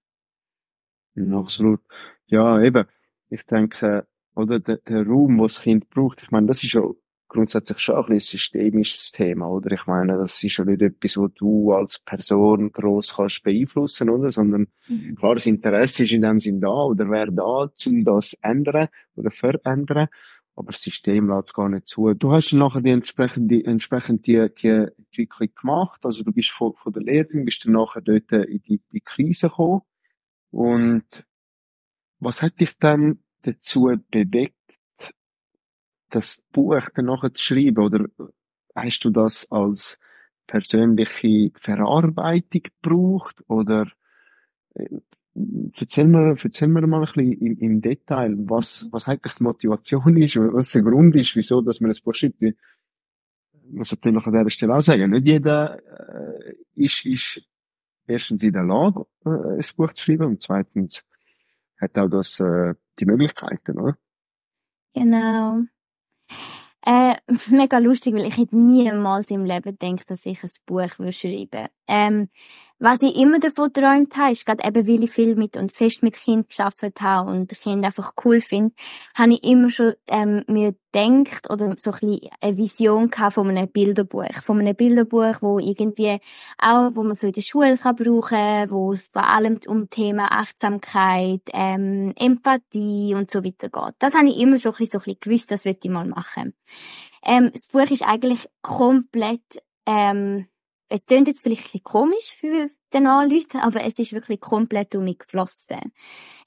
Absolut. 1.15 1.81
Ja, 2.29 2.61
eben. 2.61 2.85
Ich 3.29 3.45
denke, 3.45 4.07
oder 4.35 4.59
der, 4.59 4.77
der 4.77 5.05
Raum, 5.05 5.39
was 5.39 5.55
das 5.55 5.63
Kind 5.63 5.89
braucht, 5.89 6.21
ich 6.21 6.31
meine, 6.31 6.47
das 6.47 6.63
ist 6.63 6.73
ja 6.73 6.81
grundsätzlich 7.27 7.79
schon 7.79 7.95
ein, 7.95 8.11
ein 8.11 8.19
systemisches 8.19 9.11
Thema, 9.11 9.47
oder? 9.47 9.71
Ich 9.71 9.85
meine, 9.85 10.17
das 10.17 10.43
ist 10.43 10.57
ja 10.57 10.65
nicht 10.65 10.81
etwas, 10.81 11.17
wo 11.17 11.27
du 11.27 11.73
als 11.73 11.99
Person 11.99 12.71
gross 12.71 13.15
kannst 13.15 13.43
beeinflussen, 13.43 14.09
oder? 14.09 14.31
Sondern, 14.31 14.67
mhm. 14.87 15.15
klar, 15.15 15.35
das 15.35 15.45
Interesse 15.45 16.03
ist 16.03 16.11
in 16.11 16.23
dem 16.23 16.39
Sinn 16.39 16.59
da, 16.59 16.69
oder 16.69 17.09
wäre 17.09 17.31
da, 17.31 17.69
um 17.85 18.03
das 18.03 18.33
ändern 18.41 18.89
oder 19.15 19.31
verändern. 19.31 20.07
Aber 20.55 20.71
das 20.73 20.81
System 20.81 21.29
lässt 21.29 21.47
es 21.47 21.53
gar 21.53 21.69
nicht 21.69 21.87
zu. 21.87 22.13
Du 22.15 22.33
hast 22.33 22.51
nachher 22.51 22.81
die 22.81 22.89
entsprechende, 22.89 23.63
entsprechend 23.63 24.27
die, 24.27 24.49
die 24.61 24.67
Entwicklung 24.67 25.49
gemacht. 25.55 26.01
Also 26.03 26.23
du 26.23 26.33
bist 26.33 26.49
von, 26.49 26.73
von 26.75 26.91
der 26.91 27.03
Lehrerin, 27.03 27.45
bist 27.45 27.65
dann 27.65 27.73
nachher 27.73 28.01
dort 28.01 28.29
in 28.31 28.61
die, 28.63 28.81
die 28.91 28.99
Krise 28.99 29.47
gekommen. 29.47 29.83
Und 30.51 31.05
was 32.19 32.41
hat 32.41 32.59
dich 32.59 32.77
dann 32.77 33.19
dazu 33.43 33.91
bewegt, 34.11 34.55
das 36.09 36.43
Buch 36.51 36.89
dann 36.95 37.05
nachher 37.05 37.33
zu 37.33 37.43
schreiben? 37.43 37.83
Oder 37.83 38.05
hast 38.75 39.05
du 39.05 39.09
das 39.09 39.49
als 39.51 39.99
persönliche 40.47 41.51
Verarbeitung 41.55 42.63
gebraucht? 42.63 43.43
Oder 43.47 43.91
äh, 44.73 44.99
erzähl 45.79 46.07
mir, 46.07 46.35
erzähl 46.41 46.67
mir 46.67 46.85
mal 46.87 46.97
ein 46.97 47.05
bisschen 47.05 47.31
im, 47.33 47.57
im 47.59 47.81
Detail, 47.81 48.35
was, 48.49 48.89
was 48.91 49.07
eigentlich 49.07 49.35
die 49.35 49.43
Motivation 49.43 50.17
ist, 50.17 50.35
was 50.37 50.71
der 50.71 50.81
Grund 50.81 51.15
ist, 51.15 51.35
wieso, 51.35 51.61
dass 51.61 51.79
man 51.79 51.91
ein 51.91 51.97
Buch 52.03 52.13
schreibt. 52.13 52.41
Ich 52.41 52.55
muss 53.71 53.91
natürlich 53.91 54.25
an 54.25 54.33
dieser 54.33 54.49
Stelle 54.49 54.75
auch 54.75 54.81
sagen, 54.81 55.11
nicht 55.11 55.27
jeder 55.27 55.77
äh, 55.77 56.55
ist, 56.75 57.05
ist 57.05 57.41
erstens 58.07 58.43
in 58.43 58.53
der 58.53 58.63
Lage, 58.63 59.05
äh, 59.25 59.29
ein 59.29 59.65
Buch 59.77 59.93
zu 59.93 60.03
schreiben 60.03 60.25
und 60.25 60.41
zweitens 60.41 61.05
hat 61.79 61.97
auch 61.97 62.09
das, 62.09 62.39
äh, 62.39 62.73
die 62.99 63.05
Möglichkeiten, 63.05 63.79
oder? 63.79 63.97
Genau. 64.93 65.63
Äh, 66.85 67.15
mega 67.49 67.77
lustig, 67.77 68.13
weil 68.15 68.27
ich 68.27 68.37
hätte 68.37 68.57
niemals 68.57 69.31
im 69.31 69.45
Leben 69.45 69.77
gedacht, 69.77 70.09
dass 70.09 70.25
ich 70.25 70.43
ein 70.43 70.49
Buch 70.65 70.87
schreiben 70.89 71.51
würde. 71.51 71.69
Ähm, 71.87 72.29
was 72.79 73.01
ich 73.01 73.15
immer 73.17 73.39
davon 73.39 73.71
geträumt 73.73 74.15
habe, 74.15 74.31
ist 74.31 74.45
gerade 74.45 74.65
eben, 74.65 74.87
weil 74.87 75.03
ich 75.03 75.11
viel 75.11 75.35
mit 75.35 75.57
und 75.57 75.71
fest 75.71 76.01
mit 76.01 76.15
Kind 76.15 76.47
geschafft 76.47 76.81
habe 77.01 77.29
und 77.29 77.49
Kind 77.49 77.83
einfach 77.83 78.13
cool 78.23 78.39
finde, 78.39 78.73
habe 79.15 79.33
ich 79.33 79.43
immer 79.43 79.69
schon 79.69 79.93
ähm, 80.07 80.43
mir 80.47 80.73
gedacht 80.91 81.49
oder 81.49 81.75
so 81.77 81.91
ein 81.91 81.99
bisschen 81.99 82.29
eine 82.39 82.57
Vision 82.57 83.09
gehabt 83.09 83.33
von 83.33 83.49
einem 83.49 83.67
Bilderbuch. 83.67 84.41
Von 84.43 84.59
einem 84.59 84.75
Bilderbuch, 84.75 85.41
wo 85.41 85.59
irgendwie 85.59 86.19
auch, 86.57 86.91
wo 86.93 87.03
man 87.03 87.17
für 87.17 87.33
die 87.33 87.41
Schule 87.41 87.77
kann 87.77 87.97
brauchen, 87.97 88.71
wo 88.71 88.93
es 88.93 89.09
vor 89.11 89.27
allem 89.27 89.59
um 89.67 89.89
Thema 89.89 90.31
Achtsamkeit, 90.31 91.41
ähm, 91.53 92.13
Empathie 92.15 93.13
und 93.13 93.29
so 93.29 93.43
weiter 93.43 93.69
geht. 93.69 93.95
Das 93.99 94.15
habe 94.15 94.29
ich 94.29 94.37
immer 94.39 94.57
schon 94.57 94.71
ein 94.71 94.77
bisschen, 94.77 94.91
so 94.91 94.97
ein 94.99 95.03
bisschen 95.03 95.19
gewusst, 95.19 95.51
das 95.51 95.65
würde 95.65 95.79
ich 95.83 95.89
mal 95.89 96.07
machen. 96.07 96.53
Ähm, 97.25 97.51
das 97.53 97.67
Buch 97.67 97.91
ist 97.91 98.07
eigentlich 98.07 98.47
komplett 98.61 99.41
ähm, 99.85 100.47
es 100.89 101.05
klingt 101.05 101.27
jetzt 101.27 101.43
vielleicht 101.43 101.73
ein 101.73 101.83
komisch 101.83 102.35
für 102.37 102.69
den 102.93 103.03
Leute, 103.03 103.61
aber 103.61 103.83
es 103.83 103.99
ist 103.99 104.13
wirklich 104.13 104.41
komplett 104.41 104.95
um 104.95 105.03
mich 105.03 105.19
geflossen. 105.19 105.93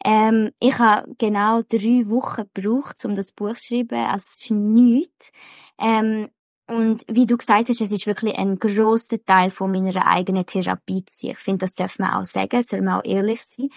Ähm, 0.04 0.50
ich 0.58 0.78
habe 0.78 1.14
genau 1.18 1.62
drei 1.62 2.08
Wochen 2.08 2.48
gebraucht, 2.52 3.04
um 3.04 3.14
das 3.14 3.32
Buch 3.32 3.54
zu 3.54 3.66
schreiben, 3.66 3.94
also 3.98 4.26
es 4.28 4.42
ist 4.42 4.50
nichts. 4.50 5.30
Ähm, 5.78 6.28
und 6.68 7.04
wie 7.08 7.26
du 7.26 7.36
gesagt 7.36 7.68
hast, 7.68 7.80
es 7.80 7.92
ist 7.92 8.06
wirklich 8.06 8.36
ein 8.36 8.58
grosser 8.58 9.22
Teil 9.24 9.50
von 9.50 9.72
meiner 9.72 10.06
eigenen 10.06 10.46
Therapie 10.46 11.04
gewesen. 11.04 11.30
Ich 11.30 11.38
finde, 11.38 11.58
das 11.58 11.74
darf 11.74 11.98
man 11.98 12.14
auch 12.14 12.24
sagen, 12.24 12.62
soll 12.62 12.82
man 12.82 13.00
auch 13.00 13.04
ehrlich 13.04 13.42
sein. 13.42 13.68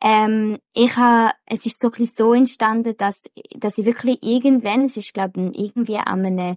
Ähm, 0.00 0.58
ich 0.72 0.96
habe, 0.96 1.32
es 1.46 1.66
ist 1.66 1.80
so 1.80 1.90
ein 1.90 2.04
so 2.06 2.32
entstanden, 2.32 2.96
dass, 2.96 3.28
dass 3.56 3.78
ich 3.78 3.86
wirklich 3.86 4.22
irgendwann, 4.22 4.84
es 4.84 4.96
ist 4.96 5.12
glaube 5.14 5.50
ich 5.52 5.58
irgendwie 5.58 5.96
an 5.96 6.24
einem 6.24 6.56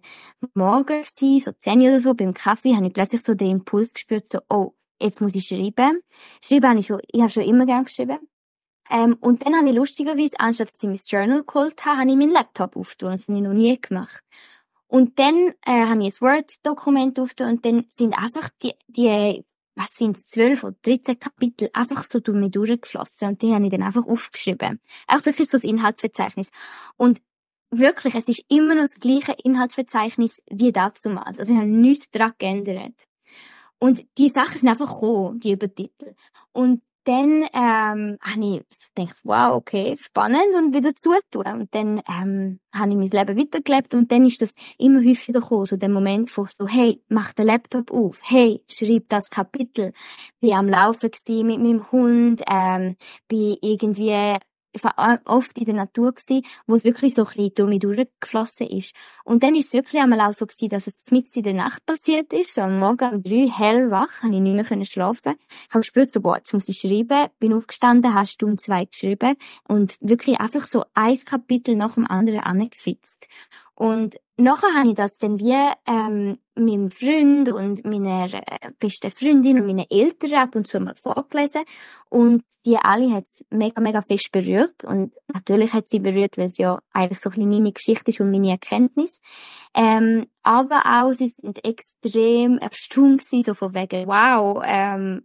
Morgen 0.53 0.85
gewesen, 0.85 1.39
so 1.39 1.51
zehn 1.57 1.81
oder 1.81 1.99
so, 1.99 2.13
beim 2.13 2.33
Kaffee, 2.33 2.75
habe 2.75 2.87
ich 2.87 2.93
plötzlich 2.93 3.23
so 3.23 3.33
den 3.33 3.49
Impuls 3.51 3.91
gespürt, 3.93 4.29
so, 4.29 4.39
oh, 4.49 4.73
jetzt 5.01 5.19
muss 5.19 5.35
ich 5.35 5.45
schreiben. 5.45 6.01
Schreiben 6.41 6.69
habe 6.69 6.79
ich 6.79 6.85
schon, 6.85 7.01
ich 7.11 7.21
habe 7.21 7.31
schon 7.31 7.43
immer 7.43 7.65
gern 7.65 7.85
geschrieben. 7.85 8.19
Ähm, 8.89 9.17
und 9.21 9.45
dann 9.45 9.55
habe 9.55 9.69
ich 9.69 9.75
lustigerweise, 9.75 10.39
anstatt 10.39 10.73
dass 10.73 10.83
ich 10.83 10.87
mein 10.87 10.99
Journal 11.07 11.43
geholt 11.43 11.85
habe, 11.85 12.01
habe 12.01 12.09
ich 12.09 12.17
meinen 12.17 12.33
Laptop 12.33 12.75
aufgetan. 12.75 13.13
Das 13.13 13.27
habe 13.27 13.37
ich 13.37 13.43
noch 13.43 13.53
nie 13.53 13.79
gemacht. 13.79 14.23
Und 14.91 15.19
dann 15.19 15.53
äh, 15.65 15.85
habe 15.85 16.05
ich 16.05 16.21
ein 16.21 16.27
Word-Dokument 16.27 17.17
aufgetan 17.17 17.53
und 17.53 17.65
dann 17.65 17.85
sind 17.95 18.13
einfach 18.13 18.49
die, 18.61 18.73
die 18.89 19.45
was 19.73 19.95
sind 19.95 20.17
zwölf 20.17 20.65
oder 20.65 20.75
dreizehn 20.81 21.17
Kapitel 21.17 21.69
einfach 21.71 22.03
so 22.03 22.19
durch 22.19 22.37
mich 22.37 22.51
durchgeflossen 22.51 23.29
und 23.29 23.41
die 23.41 23.53
habe 23.53 23.63
ich 23.63 23.71
dann 23.71 23.83
einfach 23.83 24.05
aufgeschrieben. 24.05 24.81
Auch 25.07 25.25
wirklich 25.25 25.47
so 25.47 25.57
das 25.57 25.63
Inhaltsverzeichnis. 25.63 26.51
Und 26.97 27.21
wirklich, 27.69 28.15
es 28.15 28.27
ist 28.27 28.43
immer 28.49 28.75
noch 28.75 28.81
das 28.81 28.99
gleiche 28.99 29.31
Inhaltsverzeichnis 29.31 30.43
wie 30.51 30.73
damals. 30.73 31.39
Also 31.39 31.53
ich 31.53 31.57
habe 31.57 31.69
nichts 31.69 32.11
daran 32.11 32.33
geändert. 32.37 33.07
Und 33.79 34.05
die 34.17 34.27
Sachen 34.27 34.57
sind 34.57 34.67
einfach 34.67 34.93
gekommen, 34.93 35.39
die 35.39 35.53
Übertitel. 35.53 36.15
Und 36.51 36.81
dann 37.03 37.43
ähm, 37.53 38.17
habe 38.21 38.45
ich 38.45 38.63
so 38.69 38.87
gedacht, 38.95 39.17
wow, 39.23 39.55
okay, 39.55 39.97
spannend 40.01 40.55
und 40.55 40.73
wieder 40.73 40.93
zutun. 40.95 41.61
Und 41.61 41.73
dann 41.73 42.01
ähm, 42.07 42.59
habe 42.73 42.91
ich 42.91 42.95
mein 42.95 43.25
Leben 43.25 43.39
weitergelebt 43.39 43.93
und 43.93 44.11
dann 44.11 44.25
ist 44.25 44.41
das 44.41 44.53
immer 44.77 44.99
häufiger 44.99 45.39
gekommen, 45.39 45.65
so 45.65 45.77
der 45.77 45.89
Moment, 45.89 46.35
wo 46.37 46.45
so, 46.45 46.67
hey, 46.67 47.01
mach 47.09 47.33
den 47.33 47.47
Laptop 47.47 47.91
auf, 47.91 48.19
hey, 48.23 48.63
schreib 48.67 49.09
das 49.09 49.29
Kapitel. 49.29 49.93
Bin 50.39 50.53
am 50.53 50.69
Laufen 50.69 51.11
gewesen 51.11 51.47
mit 51.47 51.59
meinem 51.59 51.91
Hund, 51.91 52.41
ähm, 52.47 52.95
bin 53.27 53.57
irgendwie 53.61 54.37
oft 55.25 55.57
in 55.57 55.65
der 55.65 55.75
Natur 55.75 56.13
gewesen, 56.13 56.45
wo 56.67 56.75
es 56.75 56.83
wirklich 56.83 57.15
so 57.15 57.23
ein 57.23 57.27
bisschen 57.27 57.53
durch 57.55 57.69
mich 57.69 57.79
durchgeflossen 57.79 58.67
ist. 58.67 58.93
Und 59.23 59.43
dann 59.43 59.55
ist 59.55 59.67
es 59.67 59.73
wirklich 59.73 60.01
einmal 60.01 60.21
auch 60.21 60.33
so 60.33 60.45
gewesen, 60.45 60.69
dass 60.69 60.87
es 60.87 61.11
mitten 61.11 61.39
in 61.39 61.43
der 61.43 61.53
Nacht 61.53 61.85
passiert 61.85 62.33
ist, 62.33 62.53
so 62.53 62.61
am 62.61 62.79
Morgen 62.79 63.15
um 63.15 63.23
drei, 63.23 63.47
hellwach, 63.47 64.23
habe 64.23 64.33
ich 64.33 64.41
nicht 64.41 64.69
mehr 64.69 64.85
schlafen 64.85 65.35
Ich 65.67 65.69
habe 65.69 65.81
gespürt, 65.81 66.11
so, 66.11 66.21
boah, 66.21 66.37
jetzt 66.37 66.53
muss 66.53 66.69
ich 66.69 66.79
schreiben, 66.79 67.29
bin 67.39 67.53
aufgestanden, 67.53 68.13
habe 68.13 68.27
Stunde 68.27 68.57
zwei 68.57 68.85
geschrieben 68.85 69.35
und 69.67 69.97
wirklich 69.99 70.39
einfach 70.39 70.65
so 70.65 70.83
ein 70.93 71.17
Kapitel 71.17 71.75
nach 71.75 71.95
dem 71.95 72.07
anderen 72.07 72.39
angefitzt. 72.39 73.27
Und 73.75 74.17
nachher 74.41 74.73
habe 74.77 74.89
ich 74.89 74.95
das 74.95 75.17
dann 75.17 75.39
wie 75.39 75.55
ähm, 75.87 76.37
meinem 76.55 76.91
Freund 76.91 77.51
und 77.51 77.85
meiner 77.85 78.33
äh, 78.33 78.71
besten 78.79 79.11
Freundin 79.11 79.59
und 79.59 79.67
meinen 79.67 79.85
Eltern 79.89 80.33
ab 80.33 80.55
und 80.55 80.67
zu 80.67 80.79
mal 80.79 80.95
vorgelesen. 80.95 81.63
Und 82.09 82.43
die 82.65 82.77
alle 82.77 83.11
hat 83.13 83.25
mega, 83.49 83.81
mega 83.81 84.01
fest 84.01 84.29
berührt. 84.31 84.83
Und 84.83 85.13
natürlich 85.33 85.73
hat 85.73 85.87
sie 85.87 85.99
berührt, 85.99 86.37
weil 86.37 86.47
es 86.47 86.57
ja 86.57 86.79
eigentlich 86.91 87.19
so 87.19 87.29
ein 87.29 87.35
bisschen 87.35 87.49
meine 87.49 87.71
Geschichte 87.71 88.11
ist 88.11 88.19
und 88.21 88.31
meine 88.31 88.51
Erkenntnis. 88.51 89.21
Ähm, 89.73 90.27
aber 90.43 90.83
auch, 90.85 91.11
sie 91.11 91.29
sind 91.29 91.63
extrem 91.63 92.57
erstaunt 92.57 93.21
gewesen, 93.21 93.43
so 93.43 93.53
von 93.53 93.73
wegen, 93.73 94.07
wow, 94.07 94.61
ähm, 94.65 95.23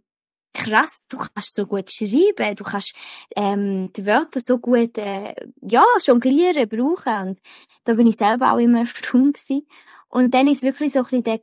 krass, 0.57 1.03
du 1.09 1.17
kannst 1.17 1.55
so 1.55 1.65
gut 1.65 1.91
schreiben, 1.91 2.55
du 2.55 2.63
kannst 2.63 2.93
ähm, 3.35 3.91
die 3.93 4.05
Wörter 4.05 4.39
so 4.39 4.57
gut 4.57 4.97
äh, 4.97 5.33
ja 5.61 5.83
jonglieren, 6.03 6.67
brauchen 6.67 7.29
und 7.29 7.39
da 7.85 7.93
bin 7.93 8.07
ich 8.07 8.15
selber 8.15 8.53
auch 8.53 8.57
immer 8.57 8.79
erstaunt 8.87 9.37
gewesen. 9.37 9.67
Und 10.09 10.33
dann 10.33 10.47
ist 10.47 10.63
wirklich 10.63 10.93
so 10.93 10.99
ein 10.99 11.21
bisschen 11.21 11.23
der 11.23 11.39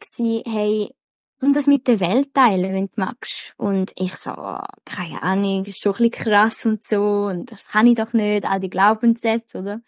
hey, 0.47 0.95
und 1.41 1.55
das 1.55 1.67
mit 1.67 1.87
der 1.87 2.01
Welt 2.01 2.33
teilen, 2.33 2.73
wenn 2.73 2.87
du 2.87 2.93
magst. 2.97 3.53
Und 3.59 3.93
ich 3.97 4.15
so, 4.15 4.31
keine 4.31 5.23
Ahnung, 5.23 5.65
ist 5.65 5.83
schon 5.83 5.93
ein 5.93 6.11
bisschen 6.11 6.25
krass 6.25 6.65
und 6.65 6.83
so, 6.83 7.27
und 7.27 7.53
das 7.53 7.69
kann 7.69 7.87
ich 7.87 7.97
doch 7.97 8.15
nicht, 8.15 8.47
all 8.47 8.61
die 8.61 8.71
Glaubenssätze, 8.71 9.59
oder? 9.59 9.81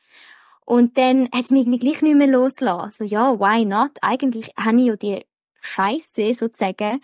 Und 0.67 0.99
dann 0.99 1.29
hat 1.33 1.45
es 1.45 1.51
mich 1.51 1.65
gleich 1.81 2.03
nicht 2.03 2.17
mehr 2.17 2.27
losgelassen. 2.27 2.91
So, 2.91 3.05
ja, 3.05 3.39
why 3.39 3.65
not? 3.65 3.93
Eigentlich 4.03 4.53
habe 4.59 4.81
ich 4.81 4.87
ja 4.87 4.97
die 4.97 5.27
Scheiße 5.61 6.35
sozusagen 6.35 7.01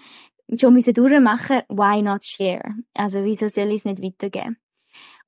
schon 0.59 0.75
müssen 0.75 0.94
durchmachen, 0.94 1.62
why 1.68 2.02
not 2.02 2.25
share? 2.25 2.75
Also 2.94 3.25
wieso 3.25 3.49
soll 3.49 3.68
ich 3.68 3.76
es 3.76 3.85
nicht 3.85 4.02
weitergeben? 4.02 4.56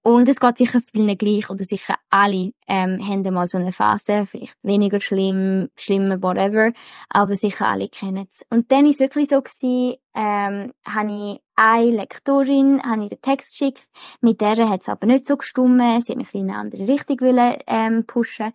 Und 0.06 0.28
es 0.28 0.38
geht 0.38 0.58
sicher 0.58 0.82
vielen 0.92 1.16
gleich, 1.16 1.48
oder 1.48 1.64
sicher 1.64 1.94
alle 2.10 2.52
ähm, 2.68 3.00
haben 3.08 3.22
mal 3.32 3.48
so 3.48 3.56
eine 3.56 3.72
Phase, 3.72 4.26
vielleicht 4.26 4.54
weniger 4.62 5.00
schlimm, 5.00 5.70
schlimmer, 5.76 6.22
whatever, 6.22 6.74
aber 7.08 7.34
sicher 7.34 7.68
alle 7.68 7.88
kennen 7.88 8.26
es. 8.30 8.44
Und 8.50 8.70
dann 8.70 8.84
ist 8.84 9.00
wirklich 9.00 9.30
so 9.30 9.40
gewesen, 9.40 9.96
ähm, 10.14 10.72
habe 10.86 11.10
ich 11.10 11.40
eine 11.56 11.90
Lektorin, 11.90 12.82
habe 12.82 13.04
ich 13.04 13.08
den 13.08 13.22
Text 13.22 13.52
geschickt, 13.52 13.88
mit 14.20 14.42
der 14.42 14.68
hat 14.68 14.82
es 14.82 14.90
aber 14.90 15.06
nicht 15.06 15.26
so 15.26 15.38
gestummen, 15.38 16.02
sie 16.02 16.12
hat 16.12 16.18
mich 16.18 16.34
in 16.34 16.50
eine 16.50 16.58
andere 16.58 16.86
Richtung 16.86 17.22
wollen, 17.22 17.56
ähm, 17.66 18.04
pushen. 18.06 18.52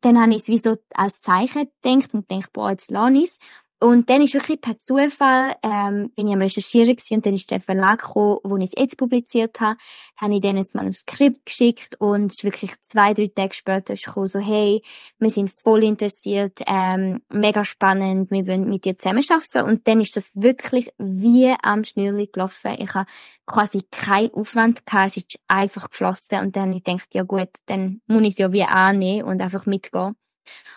Dann 0.00 0.18
habe 0.18 0.30
ich 0.30 0.38
es 0.38 0.48
wie 0.48 0.58
so 0.58 0.76
als 0.94 1.20
Zeichen 1.20 1.68
gedacht 1.82 2.14
und 2.14 2.26
gedacht, 2.26 2.54
boah, 2.54 2.70
jetzt 2.70 2.90
lasse 2.90 3.16
ich 3.16 3.24
es. 3.24 3.38
Und 3.78 4.08
dann 4.08 4.22
ist 4.22 4.32
wirklich 4.32 4.58
per 4.60 4.78
Zufall, 4.78 5.54
ähm, 5.62 6.10
bin 6.16 6.28
ich 6.28 6.34
am 6.34 6.40
Recherchieren 6.40 6.96
gewesen, 6.96 7.16
und 7.16 7.26
dann 7.26 7.34
ist 7.34 7.50
der 7.50 7.60
Verlag 7.60 8.00
gekommen, 8.00 8.38
wo 8.42 8.56
ich 8.56 8.70
es 8.72 8.80
jetzt 8.80 8.96
publiziert 8.96 9.60
habe, 9.60 9.78
habe 10.16 10.34
ich 10.34 10.40
denen 10.40 10.58
ein 10.58 10.64
Manuskript 10.72 11.44
geschickt 11.44 12.00
und 12.00 12.32
es 12.32 12.38
ist 12.38 12.44
wirklich 12.44 12.72
zwei, 12.82 13.12
drei 13.12 13.26
Tage 13.26 13.52
später 13.52 13.94
gekommen, 13.94 14.28
so, 14.28 14.38
hey, 14.38 14.82
wir 15.18 15.28
sind 15.28 15.52
voll 15.62 15.84
interessiert, 15.84 16.58
ähm, 16.66 17.20
mega 17.28 17.66
spannend, 17.66 18.30
wir 18.30 18.46
wollen 18.46 18.66
mit 18.66 18.86
dir 18.86 18.96
zusammenarbeiten 18.96 19.68
und 19.68 19.86
dann 19.86 20.00
ist 20.00 20.16
das 20.16 20.30
wirklich 20.32 20.90
wie 20.96 21.54
am 21.62 21.84
Schnürli 21.84 22.28
gelaufen. 22.32 22.76
Ich 22.78 22.94
habe 22.94 23.06
quasi 23.44 23.82
keinen 23.90 24.32
Aufwand 24.32 24.86
gehabt, 24.86 25.08
es 25.08 25.16
ist 25.18 25.38
einfach 25.48 25.90
geflossen 25.90 26.40
und 26.40 26.56
dann 26.56 26.68
habe 26.70 26.78
ich 26.78 26.84
gedacht, 26.84 27.08
ja 27.12 27.24
gut, 27.24 27.50
dann 27.66 28.00
muss 28.06 28.22
ich 28.22 28.30
es 28.30 28.38
ja 28.38 28.52
wie 28.52 28.64
annehmen 28.64 29.24
und 29.24 29.42
einfach 29.42 29.66
mitgehen. 29.66 30.16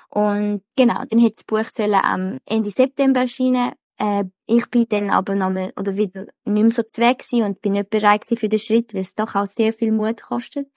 Und 0.09 0.63
genau, 0.75 1.03
dann 1.09 1.19
hätte 1.19 1.35
das 1.35 1.43
Buch 1.43 1.63
sollen 1.63 1.93
am 1.93 2.39
Ende 2.45 2.71
September 2.71 3.21
erscheinen. 3.21 3.73
Äh, 3.97 4.25
ich 4.47 4.69
bin 4.69 4.88
dann 4.89 5.09
aber 5.11 5.35
nochmal, 5.35 5.71
oder 5.77 5.95
wieder 5.97 6.25
nicht 6.45 6.63
mehr 6.63 6.71
so 6.71 6.83
zweck 6.83 7.23
und 7.31 7.61
bin 7.61 7.73
nicht 7.73 7.89
bereit 7.89 8.23
für 8.25 8.49
den 8.49 8.59
Schritt, 8.59 8.93
weil 8.93 9.01
es 9.01 9.13
doch 9.13 9.35
auch 9.35 9.45
sehr 9.45 9.73
viel 9.73 9.91
Mut 9.91 10.21
kostet. 10.21 10.67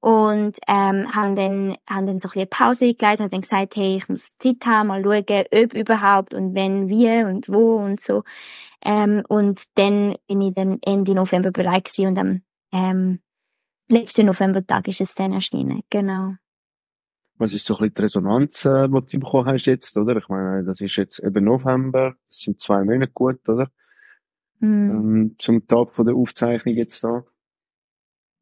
Und, 0.00 0.58
ähm, 0.68 1.14
haben 1.14 1.34
dann, 1.36 1.76
haben 1.88 2.06
dann 2.06 2.18
so 2.18 2.28
ein 2.28 2.32
bisschen 2.32 2.50
Pause 2.50 2.84
eingeleitet, 2.86 3.20
haben 3.20 3.30
dann 3.30 3.40
gesagt, 3.40 3.76
hey, 3.76 3.96
ich 3.96 4.08
muss 4.08 4.36
Zeit 4.36 4.56
haben, 4.66 4.88
mal 4.88 5.02
schauen, 5.02 5.24
ob 5.50 5.74
überhaupt 5.74 6.34
und 6.34 6.54
wenn, 6.54 6.88
wie 6.88 7.24
und 7.24 7.48
wo 7.48 7.76
und 7.76 8.00
so. 8.00 8.22
Ähm, 8.84 9.24
und 9.28 9.62
dann 9.76 10.16
bin 10.26 10.42
ich 10.42 10.54
dann 10.54 10.78
Ende 10.84 11.14
November 11.14 11.52
bereit 11.52 11.90
und 11.98 12.18
am, 12.18 12.42
ähm, 12.72 13.20
letzten 13.88 14.26
Novembertag 14.26 14.88
ist 14.88 15.00
es 15.00 15.14
dann 15.14 15.32
erschienen, 15.32 15.82
genau 15.88 16.34
was 17.36 17.52
ist 17.52 17.66
so 17.66 17.74
ein 17.74 17.78
bisschen 17.78 17.94
die 17.94 18.02
Resonanz, 18.02 18.64
äh, 18.64 18.88
die 18.88 18.92
du 18.92 19.18
bekommen 19.20 19.46
hast 19.46 19.66
jetzt, 19.66 19.96
oder? 19.96 20.16
Ich 20.16 20.28
meine, 20.28 20.64
das 20.64 20.80
ist 20.80 20.96
jetzt 20.96 21.18
eben 21.20 21.44
November, 21.44 22.16
das 22.28 22.40
sind 22.40 22.60
zwei 22.60 22.84
Monate 22.84 23.12
gut, 23.12 23.48
oder? 23.48 23.70
Mm. 24.60 24.90
Ähm, 24.90 25.36
zum 25.38 25.66
Tag 25.66 25.92
von 25.94 26.06
der 26.06 26.14
Aufzeichnung 26.14 26.74
jetzt 26.74 27.02
da. 27.02 27.24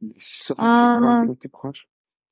Was 0.00 0.16
ist 0.16 0.44
so 0.44 0.54
die 0.54 0.60
du 0.60 1.36
bekommen 1.36 1.74
hast? 1.74 1.86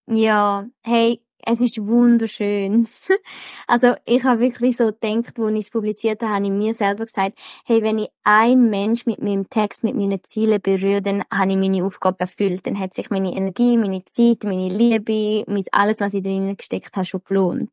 Ja, 0.07 0.67
hey, 0.83 1.23
es 1.45 1.61
ist 1.61 1.79
wunderschön. 1.81 2.89
also 3.67 3.95
ich 4.05 4.25
habe 4.25 4.41
wirklich 4.41 4.77
so 4.77 4.87
gedacht, 4.87 5.39
als 5.39 5.55
ich 5.55 5.61
es 5.61 5.71
publiziert 5.71 6.23
habe, 6.23 6.35
habe 6.35 6.45
ich 6.45 6.51
mir 6.51 6.75
selber 6.75 7.05
gesagt, 7.05 7.39
hey, 7.65 7.83
wenn 7.83 7.99
ich 7.99 8.09
ein 8.25 8.71
Mensch 8.71 9.07
mit 9.07 9.23
meinem 9.23 9.49
Text, 9.51 9.85
mit 9.85 9.95
meinen 9.95 10.23
Zielen 10.25 10.61
berühre, 10.61 11.03
dann 11.03 11.23
habe 11.31 11.51
ich 11.51 11.57
meine 11.57 11.85
Aufgabe 11.85 12.21
erfüllt. 12.21 12.67
Dann 12.67 12.79
hat 12.79 12.95
sich 12.95 13.11
meine 13.11 13.35
Energie, 13.35 13.77
meine 13.77 14.05
Zeit, 14.05 14.45
meine 14.45 14.69
Liebe, 14.69 15.45
mit 15.51 15.69
alles, 15.73 16.01
was 16.01 16.15
ich 16.15 16.23
drin 16.23 16.57
gesteckt 16.57 16.95
habe, 16.97 17.07
schon 17.07 17.23
gelohnt. 17.25 17.71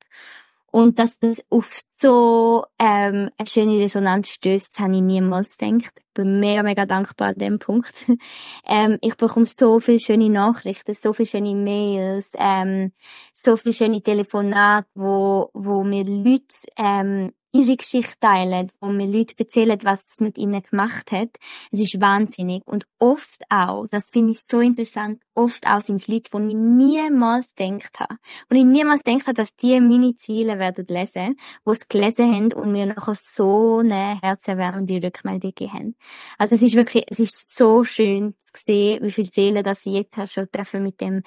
Und 0.78 1.00
dass 1.00 1.18
das 1.18 1.44
auf 1.50 1.68
so 2.00 2.64
ähm, 2.78 3.32
eine 3.36 3.48
schöne 3.48 3.80
Resonanz 3.80 4.30
stößt, 4.30 4.74
das 4.74 4.80
habe 4.80 4.94
ich 4.94 5.02
niemals 5.02 5.58
gedacht. 5.58 5.92
Ich 5.96 6.14
bin 6.14 6.40
mega, 6.40 6.62
mega 6.62 6.86
dankbar 6.86 7.30
an 7.30 7.36
dem 7.36 7.58
Punkt. 7.58 8.06
ähm, 8.68 9.00
ich 9.02 9.18
bekomme 9.18 9.48
so 9.48 9.80
viele 9.80 10.00
schöne 10.00 10.30
Nachrichten, 10.30 10.94
so 10.94 11.14
viele 11.14 11.30
schöne 11.30 11.56
Mails, 11.56 12.34
ähm, 12.38 12.92
so 13.34 13.58
viele 13.58 13.74
schöne 13.74 14.04
Telefonate, 14.04 14.88
wo, 14.94 15.50
wo 15.56 15.84
mir 15.84 16.04
Leute 16.04 16.46
ähm, 16.78 17.34
ihre 17.58 17.76
Geschichte 17.76 18.20
teilen, 18.20 18.72
wo 18.80 18.88
mir 18.88 19.08
Leute 19.08 19.36
erzählen, 19.38 19.80
was 19.84 20.06
es 20.06 20.20
mit 20.20 20.38
ihnen 20.38 20.62
gemacht 20.62 21.12
hat. 21.12 21.30
Es 21.72 21.82
ist 21.82 22.00
wahnsinnig. 22.00 22.64
Und 22.66 22.86
oft 23.00 23.42
auch, 23.50 23.88
das 23.88 24.10
finde 24.12 24.32
ich 24.32 24.42
so 24.42 24.60
interessant, 24.60 25.22
oft 25.34 25.66
auch 25.68 25.82
sind 25.82 25.98
es 25.98 26.08
Leute, 26.08 26.30
die 26.34 26.48
ich 26.48 26.54
niemals 26.56 27.54
gedacht 27.56 28.00
habe. 28.00 28.16
Und 28.50 28.58
ich 28.58 28.66
niemals 28.66 29.04
gedacht 29.04 29.28
habe, 29.28 29.36
dass 29.36 29.56
die 29.56 29.80
meine 29.80 30.16
Ziele 30.16 30.60
werden 30.60 30.86
lesen, 30.88 31.38
die 31.66 31.72
es 31.72 31.88
gelesen 31.88 32.34
haben 32.34 32.54
und 32.54 32.72
mir 32.72 32.88
nachher 32.88 33.16
so 33.16 33.78
eine 33.80 34.20
herzerwärmende 34.22 35.02
Rückmeldung 35.04 35.54
gegeben 35.54 35.74
haben. 35.74 35.96
Also 36.38 36.56
es 36.56 36.62
ist 36.62 36.76
wirklich, 36.76 37.06
es 37.08 37.20
ist 37.20 37.56
so 37.56 37.84
schön 37.84 38.36
zu 38.40 38.52
sehen, 38.64 39.04
wie 39.04 39.12
viele 39.12 39.30
Seelen 39.32 39.64
das 39.64 39.86
ich 39.86 39.94
jetzt 39.94 40.34
schon 40.34 40.48
dürfen 40.54 40.84
mit 40.84 41.02
dem 41.02 41.24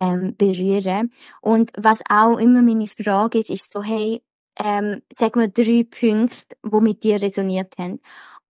ähm, 0.00 0.34
berühren. 0.36 1.12
Und 1.40 1.70
was 1.76 2.00
auch 2.08 2.38
immer 2.38 2.62
meine 2.62 2.86
Frage 2.86 3.38
ist, 3.38 3.50
ist 3.50 3.70
so, 3.70 3.82
hey, 3.82 4.22
ähm, 4.62 5.02
sag 5.10 5.36
mal, 5.36 5.50
drei 5.50 5.84
Punkte, 5.84 6.56
die 6.64 6.80
mit 6.80 7.02
dir 7.02 7.20
resoniert 7.20 7.76
haben. 7.78 8.00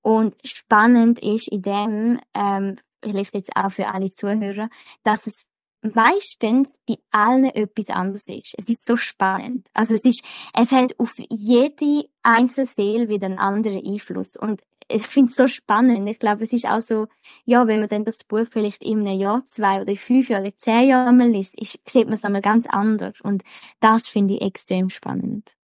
Und 0.03 0.35
spannend 0.45 1.19
ist 1.21 1.49
in 1.49 1.63
dem, 1.63 2.21
ähm, 2.35 2.79
ich 3.05 3.13
lese 3.13 3.33
jetzt 3.35 3.51
auch 3.55 3.71
für 3.71 3.89
alle 3.89 4.11
Zuhörer, 4.11 4.69
dass 5.05 5.27
es 5.27 5.47
meistens 5.83 6.79
bei 6.87 6.99
allen 7.11 7.45
etwas 7.45 7.89
anderes 7.89 8.29
ist. 8.29 8.55
Es 8.59 8.69
ist 8.69 8.87
so 8.87 8.97
spannend. 8.97 9.67
Also 9.73 9.95
es 9.95 10.05
ist, 10.05 10.25
es 10.53 10.73
hat 10.73 10.99
auf 10.99 11.15
jede 11.17 12.09
Einzelseele 12.23 13.09
wieder 13.09 13.27
einen 13.27 13.39
anderen 13.39 13.85
Einfluss. 13.87 14.37
Und 14.37 14.61
ich 14.89 15.07
finde 15.07 15.31
es 15.31 15.37
so 15.37 15.47
spannend. 15.47 16.09
Ich 16.09 16.19
glaube, 16.19 16.43
es 16.43 16.53
ist 16.53 16.67
auch 16.67 16.81
so, 16.81 17.07
ja, 17.45 17.67
wenn 17.67 17.81
man 17.81 17.89
dann 17.89 18.05
das 18.05 18.25
Buch 18.25 18.47
vielleicht 18.51 18.83
in 18.83 19.07
einem 19.07 19.19
Jahr, 19.19 19.45
zwei 19.47 19.81
oder 19.81 19.95
fünf 19.97 20.29
oder 20.29 20.55
zehn 20.57 20.89
Jahren 20.89 21.17
mal 21.17 21.29
liest, 21.31 21.59
ist, 21.61 21.79
sieht 21.89 22.05
man 22.05 22.15
es 22.15 22.25
einmal 22.25 22.43
ganz 22.43 22.67
anders. 22.67 23.21
Und 23.23 23.43
das 23.79 24.09
finde 24.09 24.35
ich 24.35 24.43
extrem 24.43 24.91
spannend. 24.91 25.55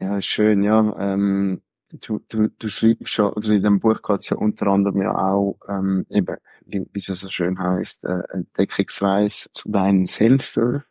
Ja, 0.00 0.20
schön, 0.22 0.62
ja. 0.62 0.94
Ähm, 0.98 1.62
du, 1.90 2.20
du, 2.28 2.48
du 2.48 2.68
schreibst 2.68 3.10
schon, 3.12 3.32
also 3.34 3.52
in 3.52 3.62
dem 3.62 3.80
Buch 3.80 4.00
geht 4.02 4.20
es 4.20 4.30
ja 4.30 4.36
unter 4.36 4.66
anderem 4.68 5.02
ja 5.02 5.14
auch, 5.14 5.58
ähm, 5.68 6.06
eben, 6.08 6.36
wie, 6.64 6.86
wie 6.92 6.98
es 6.98 7.06
so 7.06 7.28
schön 7.28 7.58
heißt, 7.58 8.04
äh, 8.04 8.22
Entdeckungsreise 8.30 9.50
zu 9.52 9.70
deinem 9.70 10.06
Selbst, 10.06 10.58
oder? 10.58 10.84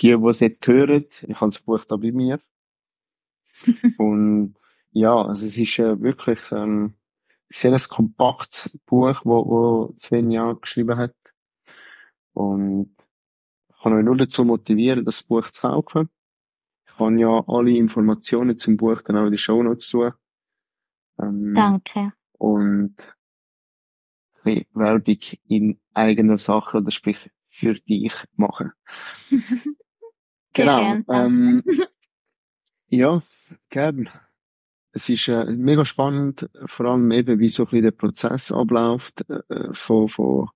Die, 0.00 0.16
die 0.16 0.26
es 0.26 0.40
nicht 0.40 0.66
hören, 0.66 1.06
ich 1.10 1.40
habe 1.40 1.50
das 1.50 1.60
Buch 1.60 1.84
da 1.84 1.96
bei 1.96 2.12
mir. 2.12 2.40
Und 3.98 4.54
ja, 4.92 5.14
also 5.14 5.46
es 5.46 5.58
ist 5.58 5.78
äh, 5.78 6.00
wirklich 6.00 6.40
ähm, 6.52 6.94
sehr 7.48 7.72
ein 7.72 7.80
kompaktes 7.88 8.78
Buch, 8.86 9.20
wo, 9.24 9.46
wo 9.46 9.94
Svenja 9.98 10.52
geschrieben 10.54 10.96
hat. 10.96 11.14
Und 12.32 12.94
ich 13.70 13.82
kann 13.82 13.92
euch 13.92 14.04
nur 14.04 14.16
dazu 14.16 14.44
motivieren, 14.44 15.04
das 15.04 15.22
Buch 15.24 15.44
zu 15.50 15.68
kaufen. 15.68 16.08
Ich 16.94 16.98
kann 16.98 17.18
ja 17.18 17.42
alle 17.48 17.72
Informationen 17.72 18.56
zum 18.56 18.76
Buch 18.76 19.02
dann 19.02 19.16
auch 19.16 19.26
in 19.26 19.32
die 19.32 19.38
Show 19.38 19.60
Notes 19.60 19.88
tun. 19.88 20.12
Ähm, 21.20 21.52
Danke. 21.52 22.12
Und 22.34 22.94
Werbung 24.44 25.18
in 25.48 25.80
eigener 25.92 26.38
Sache, 26.38 26.78
oder 26.78 26.92
sprich 26.92 27.32
für 27.48 27.74
dich 27.74 28.12
machen. 28.36 28.70
genau. 30.52 31.00
Ähm, 31.08 31.64
ja, 32.86 33.22
gern. 33.70 34.08
Es 34.92 35.08
ist 35.08 35.26
äh, 35.26 35.46
mega 35.46 35.84
spannend, 35.84 36.48
vor 36.66 36.86
allem 36.86 37.10
eben, 37.10 37.40
wie 37.40 37.48
so 37.48 37.64
ein 37.64 37.70
bisschen 37.70 37.82
der 37.82 37.90
Prozess 37.90 38.52
abläuft, 38.52 39.28
äh, 39.28 39.72
von, 39.72 40.06
von, 40.06 40.48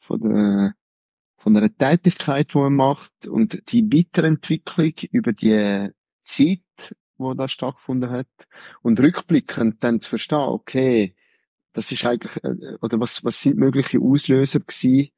von 0.00 0.20
der 0.20 0.74
von 1.46 1.56
einer 1.56 1.72
Tätigkeit, 1.72 2.52
die 2.52 2.58
man 2.58 2.74
macht 2.74 3.28
und 3.28 3.70
die 3.70 3.84
Weiterentwicklung 3.84 4.94
über 5.12 5.32
die 5.32 5.90
Zeit, 6.24 6.96
wo 7.18 7.34
das 7.34 7.52
stattgefunden 7.52 8.10
hat 8.10 8.26
und 8.82 8.98
rückblickend 8.98 9.76
dann 9.84 10.00
zu 10.00 10.08
verstehen, 10.08 10.40
okay, 10.40 11.14
das 11.72 11.92
ist 11.92 12.04
eigentlich, 12.04 12.42
äh, 12.42 12.74
oder 12.80 12.98
was, 12.98 13.22
was 13.22 13.40
sind 13.40 13.58
mögliche 13.58 14.00
Auslöser 14.00 14.58
gewesen, 14.58 15.12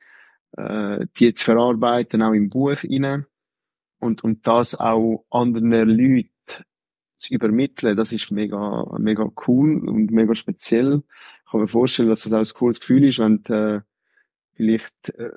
äh, 0.53 1.07
die 1.19 1.33
zu 1.33 1.47
verarbeiten, 1.47 2.21
auch 2.21 2.35
im 2.35 2.51
Buch 2.51 2.77
rein 2.85 3.25
und, 3.99 4.23
und 4.23 4.47
das 4.47 4.79
auch 4.79 5.25
anderen 5.31 5.71
Leuten 5.71 6.29
zu 7.17 7.33
übermitteln, 7.33 7.97
das 7.97 8.13
ist 8.13 8.31
mega, 8.31 8.85
mega 8.99 9.33
cool 9.47 9.79
und 9.89 10.11
mega 10.11 10.35
speziell. 10.35 11.05
Ich 11.47 11.51
kann 11.53 11.63
mir 11.63 11.69
vorstellen, 11.69 12.11
dass 12.11 12.25
das 12.25 12.35
auch 12.35 12.39
ein 12.55 12.59
cooles 12.59 12.81
Gefühl 12.81 13.05
ist, 13.05 13.19
wenn 13.19 13.43
du, 13.45 13.55
äh, 13.55 13.81
vielleicht 14.57 15.09
äh, 15.15 15.31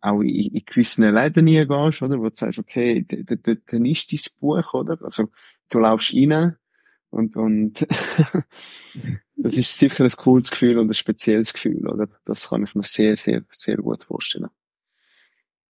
auch 0.00 0.20
in, 0.20 0.54
in 0.54 0.64
gewissen 0.64 1.12
Läden 1.12 1.46
gehst, 1.46 2.02
oder, 2.02 2.18
wo 2.18 2.28
du 2.28 2.34
sagst, 2.34 2.58
okay, 2.58 3.04
dort 3.08 3.72
ist 3.72 4.12
dein 4.12 4.40
Buch, 4.40 4.74
oder? 4.74 4.98
Also, 5.02 5.30
du 5.70 5.78
laufst 5.78 6.14
rein 6.14 6.56
und, 7.10 7.36
und 7.36 7.86
das 9.36 9.56
ist 9.56 9.76
sicher 9.76 10.04
ein 10.04 10.10
cooles 10.10 10.50
Gefühl 10.50 10.78
und 10.78 10.90
ein 10.90 10.94
spezielles 10.94 11.52
Gefühl, 11.52 11.86
oder? 11.86 12.08
Das 12.24 12.48
kann 12.48 12.64
ich 12.64 12.74
mir 12.74 12.82
sehr, 12.82 13.16
sehr, 13.16 13.42
sehr 13.50 13.76
gut 13.76 14.04
vorstellen. 14.04 14.50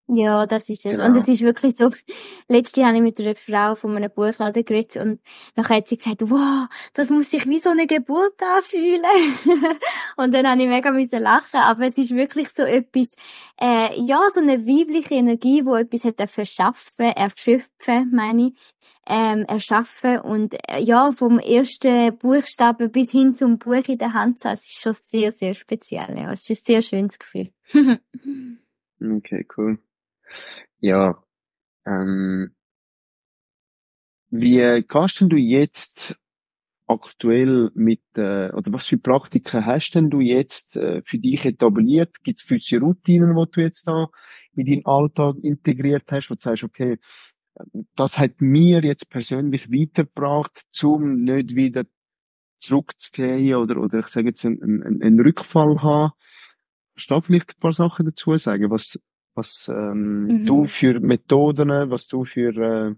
Ja, 0.09 0.47
das 0.47 0.69
ist 0.69 0.87
es. 0.87 0.99
Genau. 0.99 1.09
Und 1.09 1.16
es 1.16 1.27
ist 1.27 1.42
wirklich 1.42 1.77
so, 1.77 1.90
letzte 2.49 2.85
habe 2.87 2.97
ich 2.97 3.03
mit 3.03 3.19
einer 3.21 3.35
Frau 3.35 3.75
von 3.75 3.97
einem 3.97 4.11
Buchladen 4.11 4.64
geredet 4.64 4.97
und 4.97 5.21
dann 5.57 5.69
hat 5.69 5.88
sie 5.88 5.97
gesagt, 5.97 6.23
wow, 6.31 6.69
das 6.95 7.11
muss 7.11 7.31
sich 7.31 7.47
wie 7.49 7.59
so 7.59 7.71
eine 7.71 7.88
Geburt 7.88 8.40
anfühlen. 8.40 9.03
und 10.16 10.33
dann 10.33 10.47
habe 10.47 10.62
ich 10.62 10.69
mega 10.69 10.92
müssen 10.92 11.21
lachen. 11.21 11.59
Aber 11.59 11.87
es 11.87 11.99
ist 11.99 12.14
wirklich 12.14 12.51
so 12.51 12.62
etwas, 12.62 13.14
äh, 13.61 14.01
ja, 14.01 14.21
so 14.33 14.40
eine 14.40 14.64
weibliche 14.64 15.14
Energie, 15.14 15.64
wo 15.64 15.75
etwas 15.75 16.05
hat 16.05 16.21
erschaffen, 16.21 17.07
erschöpfen, 17.07 18.11
meine 18.12 18.49
ich, 18.49 18.53
ähm, 19.09 19.45
erschaffen 19.49 20.21
und 20.21 20.55
äh, 20.69 20.81
ja, 20.81 21.11
vom 21.11 21.40
ersten 21.40 22.16
Buchstaben 22.16 22.92
bis 22.92 23.11
hin 23.11 23.35
zum 23.35 23.59
Buch 23.59 23.88
in 23.88 23.99
der 23.99 24.14
Hand 24.14 24.38
zu 24.38 24.49
haben, 24.49 24.55
ist 24.55 24.81
schon 24.81 24.92
sehr, 24.92 25.33
sehr 25.33 25.55
speziell. 25.55 26.16
Ja. 26.16 26.33
Es 26.33 26.49
ist 26.49 26.62
ein 26.62 26.64
sehr 26.64 26.83
schönes 26.83 27.19
Gefühl. 27.19 27.51
okay, 29.01 29.47
cool. 29.57 29.79
Ja, 30.79 31.22
ähm, 31.87 32.55
wie 34.31 34.85
gehst 34.87 35.20
denn 35.20 35.29
du 35.29 35.37
jetzt 35.37 36.16
aktuell 36.87 37.70
mit, 37.75 38.03
äh, 38.16 38.51
oder 38.53 38.72
was 38.72 38.87
für 38.87 38.99
Praktiken 38.99 39.66
hast 39.66 39.92
denn 39.92 40.11
du 40.11 40.20
jetzt 40.20 40.77
äh, 40.77 41.03
für 41.05 41.18
dich 41.18 41.44
etabliert? 41.44 42.22
Gibt 42.22 42.38
es 42.38 42.46
gewisse 42.46 42.81
Routinen, 42.81 43.35
die 43.35 43.51
du 43.53 43.61
jetzt 43.61 43.88
da 43.88 44.09
in 44.55 44.66
deinen 44.66 44.87
Alltag 44.87 45.37
integriert 45.42 46.05
hast, 46.11 46.31
wo 46.31 46.35
du 46.35 46.40
sagst, 46.40 46.64
okay, 46.64 46.99
das 47.94 48.18
hat 48.18 48.40
mir 48.40 48.83
jetzt 48.85 49.11
persönlich 49.11 49.70
weitergebracht, 49.70 50.64
zum 50.70 51.22
nicht 51.22 51.55
wieder 51.55 51.85
zurückzugehen 52.61 53.57
oder, 53.57 53.79
oder 53.79 54.01
ich 54.01 54.07
sage 54.07 54.29
jetzt 54.29 54.44
einen, 54.44 54.62
einen, 54.62 55.03
einen 55.03 55.20
Rückfall 55.20 55.83
haben. 55.83 56.12
Kannst 56.94 57.11
du 57.11 57.20
vielleicht 57.20 57.51
ein 57.51 57.61
paar 57.61 57.72
Sachen 57.72 58.07
dazu 58.07 58.37
sagen, 58.37 58.70
was, 58.70 58.99
was 59.37 59.68
ähm, 59.68 60.25
mhm. 60.25 60.46
du 60.46 60.66
für 60.66 60.99
Methoden, 61.01 61.68
was 61.90 62.09
du 62.09 62.25
für 62.25 62.57
äh, 62.57 62.94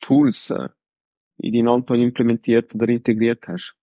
Tools 0.00 0.50
äh, 0.50 0.68
in 1.38 1.52
deinen 1.52 1.68
Alltag 1.68 1.98
implementiert 1.98 2.74
oder 2.74 2.88
integriert 2.88 3.46
hast? 3.46 3.74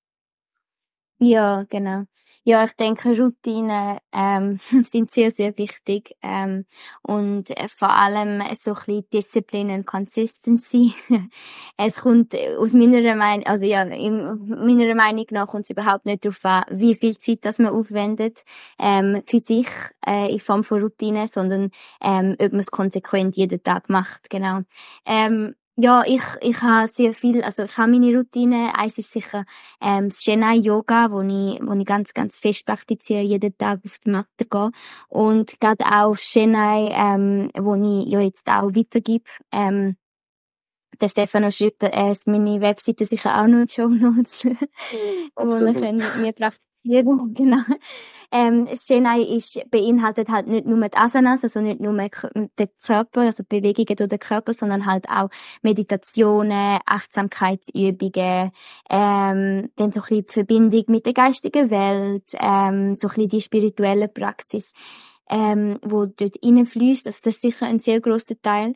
Ja, 1.20 1.64
genau. 1.70 2.06
Ja, 2.48 2.64
ich 2.66 2.74
denke, 2.74 3.10
Routinen 3.20 3.98
ähm, 4.14 4.60
sind 4.84 5.10
sehr, 5.10 5.32
sehr 5.32 5.58
wichtig 5.58 6.16
ähm, 6.22 6.66
und 7.02 7.50
vor 7.76 7.90
allem 7.90 8.40
so 8.54 8.72
ein 8.72 8.76
bisschen 8.76 9.10
Disziplin 9.12 9.72
und 9.72 9.88
Consistency. 9.88 10.94
es 11.78 12.02
kommt 12.02 12.36
aus 12.60 12.74
meiner 12.74 13.16
Meinung, 13.16 13.48
also 13.48 13.66
ja, 13.66 13.82
in 13.82 14.46
meiner 14.48 14.94
Meinung 14.94 15.26
nach 15.32 15.48
kommt 15.48 15.64
es 15.64 15.72
überhaupt 15.72 16.06
nicht 16.06 16.24
darauf 16.24 16.46
an, 16.46 16.66
wie 16.70 16.94
viel 16.94 17.18
Zeit 17.18 17.40
das 17.42 17.58
man 17.58 17.74
aufwendet 17.74 18.44
ähm, 18.78 19.24
für 19.28 19.40
sich 19.40 19.68
äh, 20.06 20.32
in 20.32 20.40
Form 20.40 20.64
von 20.64 20.84
Routine, 20.84 21.28
sondern 21.28 21.72
ähm, 22.00 22.36
ob 22.40 22.52
man 22.52 22.60
es 22.62 22.70
konsequent 22.70 23.36
jeden 23.38 23.64
Tag 23.64 23.90
macht, 23.90 24.30
genau. 24.30 24.60
Ähm, 25.08 25.56
ja, 25.78 26.04
ich, 26.06 26.22
ich 26.42 26.62
habe 26.62 26.88
sehr 26.88 27.14
viel, 27.14 27.44
also 27.44 27.64
ich 27.64 27.78
habe 27.78 27.92
meine 27.92 28.16
Routine. 28.18 28.78
Eins 28.78 28.98
ist 28.98 29.12
sicher 29.12 29.46
ähm, 29.82 30.10
das 30.10 30.20
Chennai 30.20 30.56
Yoga, 30.56 31.12
wo 31.12 31.22
ich, 31.22 31.60
wo 31.62 31.74
ich 31.74 31.86
ganz, 31.86 32.14
ganz 32.14 32.38
fest 32.38 32.66
praktiziere, 32.66 33.22
jeden 33.22 33.58
Tag 33.58 33.82
auf 33.86 33.98
die 34.00 34.10
Matte 34.10 34.46
gehe. 34.50 34.72
Und 35.10 35.60
gerade 35.60 35.86
auch 35.86 36.16
Chennai, 36.16 36.90
ähm, 36.92 37.52
wo 37.58 37.76
ich 37.76 38.10
ja 38.10 38.22
jetzt 38.22 38.48
auch 38.48 38.74
weitergebe. 38.74 39.26
Ähm, 39.52 39.98
der 41.02 41.10
Stefano 41.10 41.52
schreibt, 41.52 41.84
er 41.84 42.12
ist 42.12 42.26
meine 42.26 42.62
Webseite 42.62 43.06
sicher 43.06 43.42
auch 43.42 43.48
noch 43.48 43.60
in 43.60 43.68
Show 43.68 43.90
Notes, 43.90 44.46
wo 45.36 45.72
mit 45.72 46.18
mir 46.18 46.32
praktizieren 46.32 46.75
genau. 47.34 47.58
Ähm, 48.32 48.68
Shenai 48.76 49.22
ist, 49.22 49.60
beinhaltet 49.72 50.30
halt 50.30 50.48
nicht 50.48 50.66
nur 50.66 50.80
die 50.90 50.98
Asanas, 50.98 51.44
also 51.44 51.62
nicht 51.62 51.80
nur 51.80 51.94
den 51.94 52.70
Körper, 52.84 53.22
also 53.22 53.44
Bewegungen 53.48 53.96
durch 53.96 54.10
den 54.10 54.20
Körper, 54.20 54.52
sondern 54.54 54.86
halt 54.86 55.08
auch 55.10 55.30
Meditationen, 55.62 56.80
Achtsamkeitsübungen, 56.86 58.52
ähm, 58.90 59.70
dann 59.76 59.92
so 59.92 60.02
ein 60.02 60.04
bisschen 60.04 60.26
die 60.28 60.34
Verbindung 60.34 60.84
mit 60.88 61.06
der 61.06 61.14
geistigen 61.14 61.70
Welt, 61.72 62.24
ähm, 62.34 62.96
so 62.96 63.08
ein 63.08 63.14
bisschen 63.14 63.30
die 63.30 63.42
spirituelle 63.42 64.08
Praxis, 64.10 64.74
ähm, 65.30 65.80
wo 65.84 66.06
dort 66.06 66.36
reinfließt. 66.44 67.08
Also 67.08 67.20
das 67.24 67.36
ist 67.36 67.42
sicher 67.42 67.68
ein 67.68 67.80
sehr 67.80 68.02
grosser 68.02 68.40
Teil. 68.42 68.76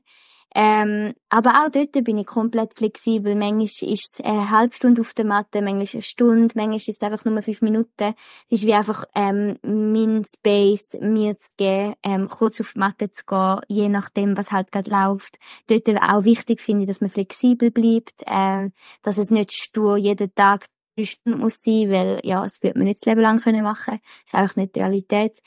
Ähm, 0.55 1.13
aber 1.29 1.63
auch 1.63 1.69
dort 1.69 1.91
bin 2.03 2.17
ich 2.17 2.25
komplett 2.25 2.73
flexibel. 2.73 3.35
Manchmal 3.35 3.63
ist 3.63 3.83
es 3.83 4.21
eine 4.23 4.49
halbe 4.49 4.75
Stunde 4.75 5.01
auf 5.01 5.13
der 5.13 5.25
Matte, 5.25 5.61
manchmal 5.61 5.87
eine 5.93 6.01
Stunde, 6.01 6.53
manchmal 6.55 6.77
ist 6.77 6.89
es 6.89 7.03
einfach 7.03 7.23
nur 7.25 7.41
fünf 7.41 7.61
Minuten. 7.61 8.15
Es 8.49 8.59
ist 8.59 8.65
wie 8.65 8.73
einfach 8.73 9.05
ähm, 9.13 9.59
mein 9.61 10.23
Space, 10.25 10.97
mir 10.99 11.37
zu 11.37 11.55
geben, 11.57 11.93
ähm, 12.03 12.27
kurz 12.29 12.59
auf 12.61 12.73
die 12.73 12.79
Matte 12.79 13.11
zu 13.11 13.25
gehen, 13.25 13.59
je 13.67 13.89
nachdem, 13.89 14.37
was 14.37 14.51
halt 14.51 14.71
gerade 14.71 14.89
läuft. 14.89 15.37
Dort 15.67 15.87
auch 15.87 16.23
wichtig 16.23 16.61
finde 16.61 16.83
ich, 16.83 16.87
dass 16.87 17.01
man 17.01 17.11
flexibel 17.11 17.69
bleibt, 17.69 18.23
äh, 18.25 18.69
dass 19.03 19.17
es 19.19 19.29
nicht 19.29 19.53
stur 19.53 19.97
jeden 19.97 20.33
Tag 20.33 20.65
drei 20.95 21.05
Stunden 21.05 21.39
muss 21.39 21.61
sein, 21.61 21.89
weil 21.91 22.19
ja, 22.23 22.41
das 22.41 22.61
wird 22.61 22.75
man 22.75 22.85
nicht 22.85 22.99
das 23.01 23.05
Leben 23.05 23.21
lang 23.21 23.39
können 23.39 23.63
machen. 23.63 23.99
Das 24.23 24.33
ist 24.33 24.35
einfach 24.35 24.55
nicht 24.55 24.75
die 24.75 24.79
Realität. 24.79 25.39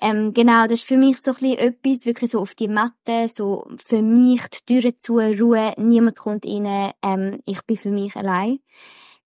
Ähm, 0.00 0.34
genau, 0.34 0.64
das 0.64 0.72
ist 0.80 0.84
für 0.84 0.98
mich 0.98 1.20
so 1.20 1.30
ein 1.32 1.36
bisschen 1.36 1.58
etwas, 1.58 2.06
wirklich 2.06 2.30
so 2.30 2.40
auf 2.40 2.54
die 2.54 2.68
Matte, 2.68 3.28
so 3.28 3.66
für 3.76 4.02
mich 4.02 4.42
die 4.48 4.80
Türen 4.80 4.98
zu, 4.98 5.14
Ruhe, 5.18 5.74
niemand 5.78 6.16
kommt 6.18 6.44
rein, 6.46 6.92
ähm, 7.02 7.40
ich 7.46 7.62
bin 7.66 7.76
für 7.78 7.90
mich 7.90 8.14
allein. 8.16 8.58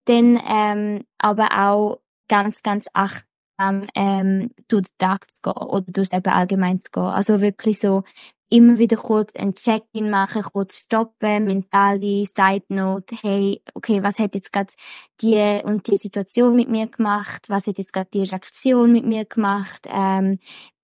Dann 0.07 0.41
ähm, 0.47 1.05
aber 1.19 1.49
auch 1.69 2.01
ganz, 2.29 2.63
ganz 2.63 2.87
achtsam 2.95 3.89
ähm, 3.95 4.51
durch 4.69 4.85
den 4.89 4.99
Tag 4.99 5.31
zu 5.31 5.41
gehen 5.43 5.53
oder 5.55 5.85
durchs 5.89 6.13
Leben 6.13 6.33
allgemein 6.33 6.81
zu 6.81 6.91
gehen. 6.93 7.03
Also 7.05 7.41
wirklich 7.41 7.81
so 7.81 8.05
immer 8.51 8.79
wieder 8.79 8.97
kurz 8.97 9.33
ein 9.37 9.55
Check-in 9.55 10.11
machen, 10.11 10.43
kurz 10.43 10.79
stoppen, 10.81 11.45
mentale 11.45 12.27
Side 12.27 12.65
Note, 12.69 13.17
hey, 13.23 13.63
okay, 13.75 14.03
was 14.03 14.19
hat 14.19 14.35
jetzt 14.35 14.53
gerade 14.53 14.73
die 15.21 15.61
und 15.65 15.87
die 15.87 15.97
Situation 15.97 16.57
mit 16.57 16.69
mir 16.69 16.89
gemacht, 16.89 17.49
was 17.49 17.67
hat 17.67 17.79
jetzt 17.79 17.93
gerade 17.93 18.11
die 18.13 18.25
Reaktion 18.25 18.93
mit 18.93 19.07
mir 19.07 19.25
gemacht, 19.25 19.87
ähm, 19.89 20.41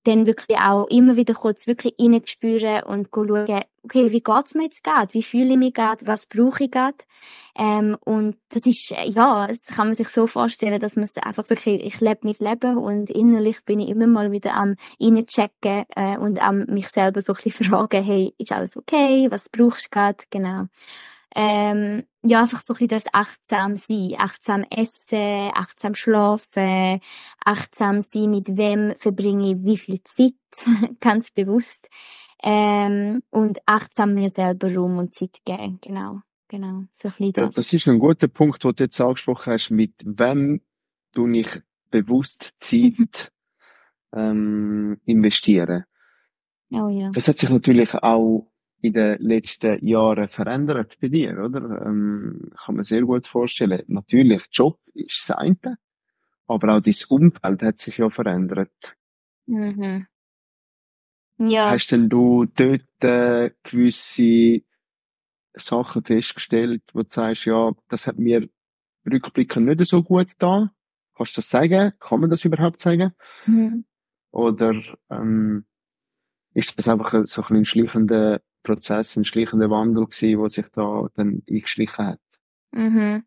dann 0.06 0.26
wirklich 0.26 0.58
auch 0.58 0.86
immer 0.86 1.16
wieder 1.16 1.34
kurz 1.34 1.66
wirklich 1.66 1.94
reinspüren 2.00 2.84
und 2.84 3.08
schauen, 3.12 3.64
okay, 3.82 4.12
wie 4.12 4.20
geht's 4.20 4.54
mir 4.54 4.64
jetzt 4.64 4.84
gerade? 4.84 5.12
Wie 5.14 5.22
fühle 5.22 5.52
ich 5.52 5.58
mich 5.58 5.74
gerade? 5.74 6.06
Was 6.06 6.26
brauche 6.26 6.64
ich 6.64 6.70
gerade? 6.70 6.98
Ähm, 7.56 7.96
und 8.04 8.36
das 8.50 8.66
ist, 8.66 8.90
ja, 8.90 9.46
das 9.46 9.64
kann 9.66 9.88
man 9.88 9.94
sich 9.94 10.08
so 10.08 10.26
vorstellen, 10.26 10.80
dass 10.80 10.96
man 10.96 11.08
einfach 11.22 11.48
wirklich, 11.48 11.84
ich 11.84 12.00
lebe 12.00 12.20
mein 12.22 12.34
Leben 12.38 12.76
und 12.76 13.10
innerlich 13.10 13.64
bin 13.64 13.80
ich 13.80 13.88
immer 13.88 14.06
mal 14.06 14.30
wieder 14.30 14.54
am 14.54 14.76
reinchecken 15.00 15.84
äh, 15.94 16.18
und 16.18 16.40
am 16.40 16.64
mich 16.66 16.88
selber 16.88 17.20
so 17.20 17.32
ein 17.32 17.38
bisschen 17.42 17.66
fragen, 17.70 18.04
hey, 18.04 18.34
ist 18.38 18.52
alles 18.52 18.76
okay? 18.76 19.28
Was 19.30 19.48
brauchst 19.48 19.86
du 19.86 19.90
gerade? 19.90 20.24
Genau. 20.30 20.66
Ähm, 21.38 22.04
ja, 22.22 22.40
einfach 22.40 22.62
so 22.62 22.72
ein 22.72 22.78
bisschen 22.78 22.88
das 22.88 23.04
achtsam 23.12 23.76
sein, 23.76 24.14
achtsam 24.16 24.64
essen, 24.70 25.50
achtsam 25.52 25.94
schlafen, 25.94 27.00
achtsam 27.44 28.00
sein, 28.00 28.30
mit 28.30 28.56
wem 28.56 28.94
verbringe 28.96 29.50
ich 29.50 29.56
wie 29.62 29.76
viel 29.76 30.02
Zeit, 30.02 30.32
ganz 31.00 31.30
bewusst, 31.30 31.90
ähm, 32.42 33.22
und 33.28 33.58
achtsam 33.66 34.14
mir 34.14 34.30
selber 34.30 34.74
Raum 34.74 34.96
und 34.96 35.14
Zeit 35.14 35.38
geben, 35.44 35.78
genau, 35.82 36.22
genau, 36.48 36.84
so 37.02 37.08
ein 37.08 37.14
das. 37.18 37.42
Ja, 37.42 37.50
das 37.50 37.70
ist 37.70 37.86
ein 37.86 37.98
guter 37.98 38.28
Punkt, 38.28 38.64
den 38.64 38.74
du 38.74 38.84
jetzt 38.84 38.98
angesprochen 38.98 39.52
hast, 39.52 39.70
mit 39.70 39.92
wem 40.06 40.62
du 41.12 41.28
ich 41.28 41.60
bewusst 41.90 42.54
Zeit 42.56 43.30
ähm, 44.14 44.98
investieren. 45.04 45.84
Oh 46.70 46.88
ja. 46.88 47.10
Das 47.10 47.28
hat 47.28 47.36
sich 47.36 47.50
natürlich 47.50 47.94
auch 47.94 48.50
in 48.82 48.92
den 48.92 49.20
letzten 49.20 49.84
Jahren 49.86 50.28
verändert 50.28 50.98
bei 51.00 51.08
dir, 51.08 51.38
oder? 51.38 51.86
Ähm, 51.86 52.50
kann 52.56 52.76
man 52.76 52.84
sehr 52.84 53.02
gut 53.02 53.26
vorstellen. 53.26 53.82
Natürlich, 53.88 54.44
Job 54.52 54.78
ist 54.94 55.28
das 55.28 55.36
eine, 55.36 55.78
aber 56.46 56.76
auch 56.76 56.80
dein 56.80 56.94
Umfeld 57.08 57.62
hat 57.62 57.78
sich 57.78 57.98
ja 57.98 58.10
verändert. 58.10 58.72
Mhm. 59.46 60.06
Ja. 61.38 61.70
Hast 61.70 61.92
denn 61.92 62.08
du 62.08 62.46
dort 62.46 62.82
äh, 63.00 63.50
gewisse 63.62 64.62
Sachen 65.54 66.04
festgestellt, 66.04 66.82
wo 66.92 67.02
du 67.02 67.08
sagst, 67.08 67.46
ja, 67.46 67.72
das 67.88 68.06
hat 68.06 68.18
mir 68.18 68.48
rückblickend 69.10 69.66
nicht 69.66 69.86
so 69.86 70.02
gut 70.02 70.30
getan? 70.30 70.70
Kannst 71.14 71.36
du 71.36 71.40
das 71.40 71.50
sagen? 71.50 71.92
Kann 71.98 72.20
man 72.20 72.30
das 72.30 72.44
überhaupt 72.44 72.80
sagen? 72.80 73.12
Mhm. 73.46 73.84
Oder 74.30 74.74
ähm, 75.10 75.64
ist 76.52 76.78
das 76.78 76.88
einfach 76.88 77.26
so 77.26 77.42
ein, 77.48 77.64
schleichender 77.64 78.40
Prozess, 78.66 79.16
ein 79.16 79.24
schleichender 79.24 79.70
Wandel 79.70 80.04
gewesen, 80.06 80.40
der 80.40 80.50
sich 80.50 80.66
da 80.72 81.08
dann 81.14 81.42
eingeschlichen 81.48 82.06
hat? 82.06 82.20
Mhm. 82.72 83.24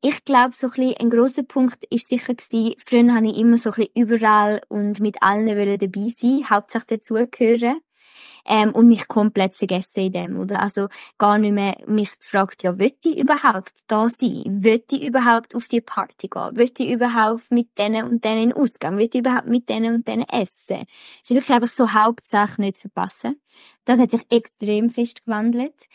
Ich 0.00 0.24
glaube, 0.24 0.54
so 0.56 0.68
ein, 0.76 0.94
ein 0.98 1.10
grosser 1.10 1.42
Punkt 1.42 1.84
ist 1.90 2.08
sicher 2.08 2.34
gewesen, 2.34 2.74
früher 2.84 3.14
habe 3.14 3.26
ich 3.26 3.36
immer 3.36 3.58
so 3.58 3.70
ein 3.70 3.88
überall 3.94 4.60
und 4.68 5.00
mit 5.00 5.22
allen 5.22 5.78
dabei 5.78 6.08
sein, 6.14 6.48
hauptsächlich 6.48 7.00
dazugehören. 7.00 7.80
Ähm, 8.48 8.72
und 8.72 8.88
mich 8.88 9.06
komplett 9.08 9.54
vergessen 9.54 10.06
in 10.06 10.12
dem, 10.12 10.40
oder? 10.40 10.60
Also 10.60 10.88
gar 11.18 11.38
nicht 11.38 11.52
mehr 11.52 11.76
mich 11.86 12.18
gefragt, 12.18 12.62
ja, 12.62 12.78
will 12.78 12.92
ich 13.02 13.18
überhaupt 13.18 13.72
da 13.86 14.08
sein? 14.08 14.62
Will 14.62 14.82
ich 14.90 15.06
überhaupt 15.06 15.54
auf 15.54 15.68
die 15.68 15.82
Party 15.82 16.28
gehen? 16.28 16.56
Will 16.56 16.70
ich 16.76 16.90
überhaupt 16.90 17.50
mit 17.50 17.78
denen 17.78 18.08
und 18.08 18.24
denen 18.24 18.50
in 18.50 18.52
Ausgang? 18.54 18.96
Will 18.96 19.08
ich 19.12 19.14
überhaupt 19.14 19.48
mit 19.48 19.68
denen 19.68 19.96
und 19.96 20.08
denen 20.08 20.26
essen? 20.28 20.86
Es 21.22 21.30
ist 21.30 21.36
wirklich 21.36 21.54
einfach 21.54 21.68
so 21.68 21.92
Hauptsache 21.92 22.60
nicht 22.60 22.78
verpassen. 22.78 23.40
Das 23.84 24.00
hat 24.00 24.10
sich 24.10 24.26
extrem 24.30 24.88
fest 24.88 25.24
gewandelt. 25.24 25.86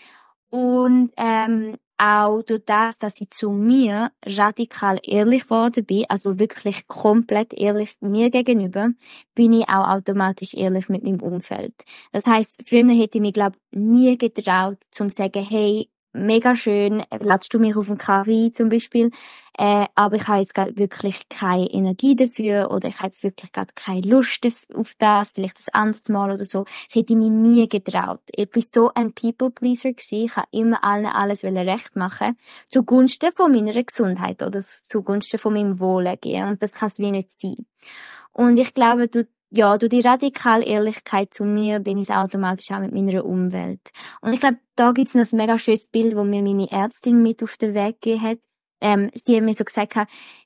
Und 0.49 1.11
ähm, 1.17 1.77
auch 1.97 2.41
durch 2.43 2.63
das, 2.65 2.97
dass 2.97 3.21
ich 3.21 3.29
zu 3.29 3.51
mir 3.51 4.11
radikal 4.25 4.99
ehrlich 5.03 5.43
geworden 5.43 5.85
bin, 5.85 6.05
also 6.09 6.39
wirklich 6.39 6.87
komplett 6.87 7.53
ehrlich 7.53 7.93
mir 8.01 8.29
gegenüber, 8.29 8.89
bin 9.35 9.53
ich 9.53 9.69
auch 9.69 9.87
automatisch 9.87 10.53
ehrlich 10.53 10.89
mit 10.89 11.03
meinem 11.03 11.21
Umfeld. 11.21 11.73
Das 12.11 12.27
heißt, 12.27 12.63
früher 12.67 12.89
hätte 12.89 13.17
ich 13.17 13.21
mich, 13.21 13.33
glaube 13.33 13.57
nie 13.71 14.17
getraut, 14.17 14.77
zum 14.91 15.09
sagen, 15.09 15.43
hey, 15.43 15.89
mega 16.13 16.55
schön, 16.55 17.03
ladst 17.19 17.53
du 17.53 17.59
mich 17.59 17.75
auf 17.75 17.89
einen 17.89 17.97
Kaffee 17.97 18.51
zum 18.51 18.69
Beispiel, 18.69 19.11
äh, 19.57 19.85
aber 19.95 20.15
ich 20.15 20.27
habe 20.27 20.39
jetzt 20.39 20.55
gerade 20.55 20.77
wirklich 20.77 21.27
keine 21.29 21.67
Energie 21.67 22.15
dafür 22.15 22.71
oder 22.71 22.87
ich 22.87 22.97
habe 22.97 23.07
jetzt 23.07 23.23
wirklich 23.23 23.51
gerade 23.51 23.71
keine 23.75 24.01
Lust 24.01 24.47
auf 24.73 24.91
das, 24.97 25.31
vielleicht 25.33 25.59
das 25.59 25.69
anderes 25.69 26.09
Mal 26.09 26.31
oder 26.31 26.45
so. 26.45 26.63
Das 26.63 26.95
hätte 26.95 27.13
ich 27.13 27.19
mir 27.19 27.29
nie 27.29 27.67
getraut. 27.67 28.21
Ich 28.31 28.49
bin 28.49 28.63
so 28.63 28.91
ein 28.95 29.13
People-Pleaser 29.13 29.93
gewesen. 29.93 30.25
Ich 30.25 30.35
habe 30.35 30.47
immer 30.51 30.83
allen 30.83 31.05
alles 31.05 31.43
recht 31.43 31.95
machen 31.95 32.37
zugunsten 32.69 33.31
von 33.35 33.51
meiner 33.51 33.83
Gesundheit 33.83 34.41
oder 34.41 34.63
zugunsten 34.83 35.39
von 35.39 35.53
meinem 35.53 35.79
Wohlergehen 35.79 36.47
und 36.47 36.63
das 36.63 36.73
kann 36.73 36.87
es 36.87 36.97
wie 36.97 37.11
nicht 37.11 37.31
sein. 37.39 37.65
Und 38.31 38.57
ich 38.57 38.73
glaube, 38.73 39.07
du 39.07 39.27
ja, 39.55 39.77
durch 39.77 39.91
die 39.91 40.01
radikale 40.01 40.65
Ehrlichkeit 40.65 41.31
zu 41.31 41.45
mir 41.45 41.79
bin 41.79 41.99
ich 41.99 42.09
automatisch 42.09 42.71
auch 42.71 42.79
mit 42.79 42.91
meiner 42.91 43.23
Umwelt. 43.23 43.81
Und 44.21 44.33
ich 44.33 44.39
glaube, 44.39 44.57
da 44.75 44.91
gibt's 44.93 45.13
noch 45.13 45.31
ein 45.31 45.37
mega 45.37 45.59
schönes 45.59 45.87
Bild, 45.87 46.15
wo 46.15 46.23
mir 46.23 46.41
meine 46.41 46.71
Ärztin 46.71 47.21
mit 47.21 47.43
auf 47.43 47.57
den 47.57 47.75
Weg 47.75 48.01
gegeben 48.01 48.21
hat. 48.23 48.39
Ähm, 48.81 49.11
sie 49.13 49.37
hat 49.37 49.43
mir 49.43 49.53
so 49.53 49.63
gesagt, 49.63 49.95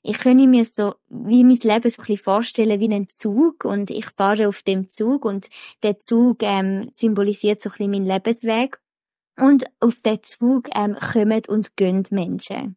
ich 0.02 0.18
könnte 0.18 0.46
mir 0.46 0.66
so 0.66 0.94
wie 1.08 1.42
mein 1.42 1.56
Leben 1.56 1.62
so 1.62 1.72
ein 1.72 1.80
bisschen 1.80 2.16
vorstellen 2.18 2.80
wie 2.80 2.84
einen 2.84 3.08
Zug 3.08 3.64
und 3.64 3.90
ich 3.90 4.04
fahre 4.14 4.46
auf 4.46 4.62
dem 4.62 4.90
Zug 4.90 5.24
und 5.24 5.48
der 5.82 5.98
Zug 6.00 6.42
ähm, 6.42 6.90
symbolisiert 6.92 7.62
so 7.62 7.70
ein 7.70 7.72
bisschen 7.72 7.90
meinen 7.90 8.06
Lebensweg. 8.06 8.78
Und 9.38 9.64
auf 9.80 10.00
den 10.00 10.22
Zug 10.22 10.68
ähm, 10.74 10.96
kommen 10.96 11.42
und 11.48 11.76
gehen 11.76 12.04
Menschen. 12.10 12.76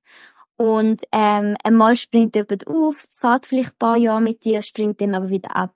Und 0.61 1.01
ähm, 1.11 1.57
einmal 1.63 1.95
springt 1.95 2.35
jemand 2.35 2.67
auf, 2.67 3.07
fährt 3.19 3.47
vielleicht 3.47 3.71
ein 3.71 3.77
paar 3.79 3.97
Jahre 3.97 4.21
mit 4.21 4.45
dir, 4.45 4.61
springt 4.61 5.01
dann 5.01 5.15
aber 5.15 5.31
wieder 5.31 5.55
ab. 5.55 5.73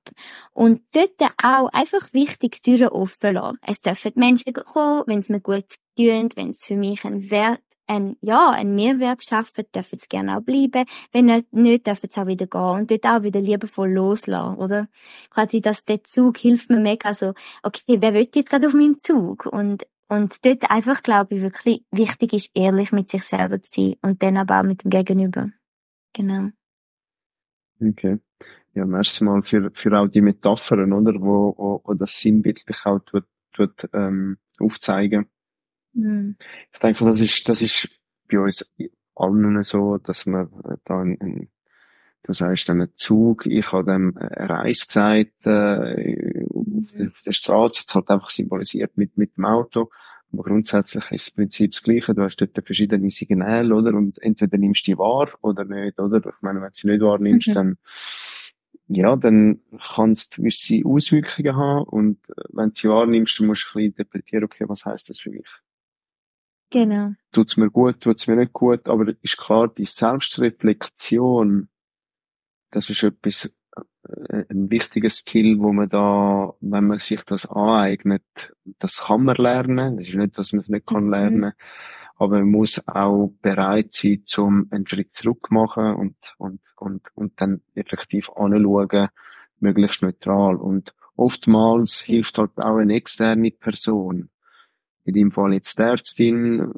Und 0.53 0.83
dort 0.93 1.31
auch 1.41 1.69
einfach 1.73 2.13
wichtig, 2.13 2.61
Türen 2.61 2.89
offen 2.89 3.33
lassen. 3.33 3.57
Es 3.63 3.81
dürfen 3.81 4.11
Menschen 4.13 4.53
kommen, 4.53 5.01
wenn 5.07 5.17
es 5.17 5.29
mir 5.29 5.39
gut 5.39 5.65
tun, 5.97 6.29
wenn 6.35 6.51
es 6.51 6.65
für 6.65 6.75
mich 6.75 7.03
ein 7.03 7.31
Wert 7.31 7.61
ein, 7.87 8.17
ja, 8.21 8.51
ein 8.51 8.75
Mehrwert 8.75 9.23
schaffen, 9.23 9.65
dürfen 9.73 9.97
sie 9.97 10.07
gerne 10.07 10.37
auch 10.37 10.41
bleiben. 10.41 10.85
Wenn 11.11 11.25
nicht, 11.25 11.51
nicht 11.51 11.87
dürfen 11.87 12.09
sie 12.11 12.21
auch 12.21 12.27
wieder 12.27 12.45
gehen 12.45 12.61
und 12.61 12.91
dort 12.91 13.05
auch 13.07 13.23
wieder 13.23 13.41
liebevoll 13.41 13.91
loslassen, 13.91 14.57
oder? 14.57 14.87
Quasi, 15.31 15.61
dass 15.61 15.85
der 15.85 16.03
Zug 16.03 16.37
hilft 16.37 16.69
mir 16.69 16.79
mega, 16.79 17.09
also, 17.09 17.33
okay, 17.63 17.97
wer 18.01 18.13
will 18.13 18.29
jetzt 18.35 18.51
gerade 18.51 18.67
auf 18.67 18.73
meinem 18.73 18.99
Zug? 18.99 19.47
Und 19.47 19.87
und 20.07 20.45
dort 20.45 20.69
einfach, 20.69 21.01
glaube 21.03 21.35
ich, 21.35 21.41
wirklich 21.41 21.83
wichtig 21.91 22.33
ist, 22.33 22.51
ehrlich 22.53 22.91
mit 22.91 23.09
sich 23.09 23.23
selber 23.23 23.61
zu 23.61 23.81
sein 23.81 23.95
und 24.01 24.21
dann 24.21 24.37
aber 24.37 24.59
auch 24.59 24.63
mit 24.63 24.83
dem 24.83 24.89
Gegenüber. 24.89 25.49
Genau. 26.13 26.49
Okay. 27.81 28.19
Ja, 28.73 28.85
merci 28.85 29.23
mal 29.23 29.41
für, 29.41 29.71
für 29.73 29.97
auch 29.97 30.07
die 30.07 30.21
Metaphern, 30.21 30.91
oder? 30.93 31.13
Wo, 31.19 31.55
wo, 31.57 31.81
wo 31.83 31.93
das 31.93 32.19
sinnbildlich 32.19 32.85
auch 32.85 32.99
tut, 32.99 33.25
tut, 33.53 33.89
ähm, 33.93 34.37
aufzeigen. 34.59 35.27
Mhm. 35.93 36.35
Ich 36.73 36.79
denke, 36.79 37.05
das 37.05 37.19
ist, 37.21 37.47
das 37.47 37.61
ist 37.61 37.89
bei 38.29 38.39
uns 38.39 38.69
allen 39.15 39.63
so, 39.63 39.97
dass 39.97 40.25
man 40.25 40.49
da 40.83 40.99
ein, 40.99 41.49
Du 42.25 42.33
sagst 42.33 42.67
dann 42.69 42.81
einen 42.81 42.95
Zug, 42.95 43.45
ich 43.45 43.71
habe 43.71 43.91
dem 43.91 44.17
eine 44.17 44.49
Reise 44.49 44.87
gesagt, 44.87 45.45
äh, 45.45 46.34
auf 46.93 47.21
der 47.21 47.31
Straße, 47.31 47.81
jetzt 47.81 47.95
halt 47.95 48.09
einfach 48.09 48.29
symbolisiert 48.29 48.97
mit, 48.97 49.17
mit 49.17 49.37
dem 49.37 49.45
Auto. 49.45 49.89
Aber 50.33 50.43
grundsätzlich 50.43 51.11
ist 51.11 51.27
das 51.27 51.31
Prinzip 51.31 51.71
das 51.71 51.83
Gleiche. 51.83 52.13
Du 52.13 52.23
hast 52.23 52.37
dort 52.37 52.59
verschiedene 52.65 53.09
Signale, 53.09 53.73
oder? 53.73 53.93
Und 53.93 54.21
entweder 54.21 54.57
nimmst 54.57 54.87
du 54.87 54.91
die 54.91 54.97
wahr 54.97 55.29
oder 55.41 55.63
nicht, 55.65 55.99
oder? 55.99 56.17
Ich 56.17 56.41
meine, 56.41 56.61
wenn 56.61 56.69
du 56.69 56.73
sie 56.73 56.87
nicht 56.87 57.01
wahrnimmst, 57.01 57.49
mhm. 57.49 57.53
dann, 57.53 57.77
ja, 58.87 59.15
dann 59.15 59.61
kannst 59.95 60.37
du 60.37 60.41
gewisse 60.41 60.81
Auswirkungen 60.85 61.55
haben. 61.55 61.85
Und 61.85 62.29
äh, 62.29 62.43
wenn 62.49 62.69
du 62.69 62.75
sie 62.75 62.89
wahrnimmst, 62.89 63.39
dann 63.39 63.47
musst 63.47 63.63
du 63.63 63.67
ein 63.69 63.73
bisschen 63.73 63.91
interpretieren, 63.91 64.43
okay, 64.43 64.65
was 64.67 64.85
heißt 64.85 65.09
das 65.09 65.21
für 65.21 65.29
mich? 65.29 65.47
Genau. 66.71 67.13
Tut's 67.31 67.57
mir 67.57 67.69
gut, 67.69 68.01
tut's 68.01 68.27
mir 68.27 68.35
nicht 68.35 68.51
gut, 68.51 68.87
aber 68.87 69.13
ist 69.21 69.37
klar, 69.37 69.67
die 69.69 69.85
Selbstreflexion, 69.85 71.69
das 72.71 72.89
ist 72.89 73.03
etwas, 73.03 73.55
ein 74.49 74.69
wichtiger 74.69 75.09
Skill, 75.09 75.59
wo 75.59 75.73
man 75.73 75.89
da, 75.89 76.53
wenn 76.61 76.87
man 76.87 76.99
sich 76.99 77.23
das 77.23 77.45
aneignet, 77.45 78.23
das 78.79 79.05
kann 79.07 79.23
man 79.23 79.35
lernen. 79.37 79.97
Das 79.97 80.07
ist 80.07 80.15
nicht, 80.15 80.37
dass 80.37 80.53
man 80.53 80.61
es 80.61 80.69
nicht 80.69 80.85
kann 80.85 81.05
mhm. 81.05 81.11
lernen. 81.11 81.53
Aber 82.17 82.39
man 82.39 82.49
muss 82.49 82.81
auch 82.87 83.33
bereit 83.41 83.93
sein, 83.93 84.21
zum 84.23 84.67
einen 84.71 84.87
Schritt 84.87 85.13
zurück 85.13 85.51
machen 85.51 85.95
und, 85.95 86.15
und, 86.37 86.61
und, 86.77 87.01
und 87.13 87.41
dann 87.41 87.61
effektiv 87.73 88.29
anschauen, 88.29 89.09
möglichst 89.59 90.01
neutral. 90.01 90.55
Und 90.55 90.93
oftmals 91.15 92.01
hilft 92.01 92.37
halt 92.37 92.57
auch 92.57 92.77
eine 92.77 92.95
externe 92.95 93.51
Person. 93.51 94.29
In 95.03 95.13
dem 95.13 95.31
Fall 95.31 95.53
jetzt 95.53 95.77
die 95.77 95.83
Ärztin, 95.83 96.71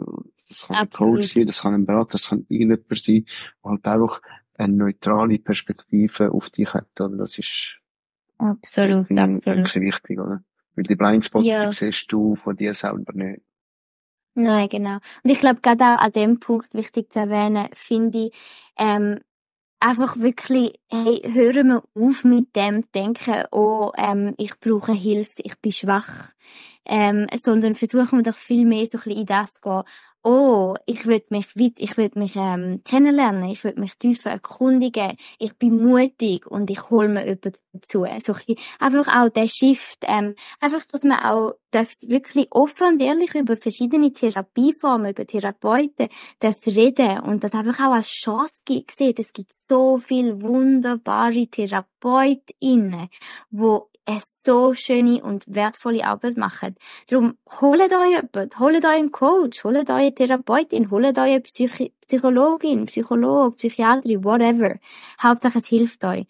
das 0.48 0.68
kann 0.68 0.78
ein 0.78 0.90
Coach 0.90 1.28
sein, 1.28 1.46
das 1.46 1.62
kann 1.62 1.74
ein 1.74 1.86
Berater, 1.86 2.14
das 2.14 2.30
kann 2.30 2.46
irgendjemand 2.50 3.00
sein, 3.00 3.26
der 3.64 3.72
halt 3.72 3.86
einfach 3.86 4.22
eine 4.58 4.74
neutrale 4.74 5.40
Perspektive 5.40 6.32
auf 6.32 6.50
dich 6.50 6.74
hat, 6.74 7.00
oder? 7.00 7.18
Das 7.18 7.38
ist 7.38 7.78
absolut, 8.38 9.10
absolut. 9.12 9.46
wirklich 9.46 9.84
wichtig, 9.84 10.20
oder? 10.20 10.44
Weil 10.76 10.84
die 10.84 10.96
Blindspot, 10.96 11.44
ja. 11.44 11.68
die 11.68 11.76
siehst 11.76 12.12
du 12.12 12.36
von 12.36 12.56
dir 12.56 12.74
selber 12.74 13.14
nicht. 13.14 13.42
Nein, 14.36 14.70
genau. 14.70 14.98
Und 15.24 15.32
ich 15.32 15.40
glaube, 15.40 15.62
gerade 15.62 15.84
auch 15.84 15.98
an 15.98 16.12
dem 16.12 16.40
Punkt 16.40 16.72
wichtig 16.74 17.12
zu 17.12 17.20
erwähnen, 17.20 17.70
finde 17.74 18.26
ich, 18.26 18.34
ähm, 18.78 19.20
einfach 19.80 20.18
wirklich, 20.18 20.80
hey, 20.90 21.22
hören 21.24 21.68
wir 21.68 21.84
auf 21.96 22.24
mit 22.24 22.56
dem 22.56 22.84
Denken, 22.92 23.46
oh, 23.52 23.92
ähm, 23.98 24.36
ich 24.38 24.60
brauche 24.60 24.94
Hilfe, 24.94 25.32
ich 25.38 25.58
bin 25.60 25.72
schwach, 25.72 26.30
ähm, 26.86 27.28
sondern 27.44 27.76
versuchen 27.76 28.20
wir 28.20 28.24
doch 28.24 28.38
viel 28.38 28.66
mehr 28.66 28.86
so 28.86 28.98
ein 28.98 29.04
bisschen 29.04 29.20
in 29.20 29.26
das 29.26 29.54
zu 29.54 29.62
gehen, 29.62 29.84
oh, 30.28 30.76
ich 30.86 31.06
will 31.06 31.24
mich 31.30 31.56
weit, 31.56 31.76
ich 31.78 31.96
will 31.96 32.12
mich 32.16 32.36
ähm, 32.36 32.82
kennenlernen, 32.84 33.46
ich 33.46 33.64
will 33.64 33.76
mich 33.78 33.98
tiefer 33.98 34.32
erkundigen, 34.32 35.16
ich 35.40 35.54
bin 35.54 35.82
mutig 35.82 36.46
und 36.46 36.70
ich 36.70 36.90
hole 36.90 37.08
mir 37.08 37.26
jemanden 37.26 37.54
dazu. 37.72 38.06
So 38.20 38.36
einfach 38.80 39.08
auch 39.08 39.30
der 39.30 39.48
Shift, 39.48 40.00
ähm, 40.02 40.36
einfach, 40.60 40.84
dass 40.92 41.04
man 41.06 41.20
auch 41.20 41.54
darf 41.72 41.96
wirklich 42.02 42.48
offen 42.52 42.88
und 42.88 43.02
ehrlich 43.02 43.36
über 43.36 43.56
verschiedene 43.56 44.12
Therapieformen, 44.12 45.12
über 45.12 45.26
Therapeuten 45.26 46.10
darf 46.40 46.56
reden 46.66 47.20
und 47.22 47.46
das 47.46 47.54
einfach 47.54 47.88
auch 47.88 47.94
als 47.94 48.10
Chance 48.10 48.64
gibt. 48.66 49.00
Es 49.00 49.32
gibt 49.32 49.54
so 49.70 49.98
viele 49.98 50.42
wunderbare 50.42 51.48
TherapeutInnen, 51.48 53.08
wo 53.50 53.90
eine 54.08 54.22
so 54.44 54.74
schöne 54.74 55.22
und 55.22 55.44
wertvolle 55.48 56.06
Arbeit 56.06 56.38
machen. 56.38 56.76
Darum, 57.08 57.38
holt 57.62 57.82
euch 57.82 58.10
jemanden, 58.10 58.60
holt 58.60 58.86
euch 58.86 58.92
einen 58.92 59.12
Coach, 59.12 59.64
holt 59.64 59.90
euch 59.90 59.90
eine 59.90 60.14
Therapeutin, 60.14 60.90
holt 60.90 61.18
euch 61.18 61.24
eine 61.24 61.42
Psych 61.42 61.92
Psychologin, 62.08 62.86
Psychologe, 62.86 63.58
Psychiaterin, 63.58 64.24
whatever. 64.24 64.80
Hauptsache 65.22 65.60
es 65.60 65.68
hilft 65.68 66.04
euch. 66.06 66.26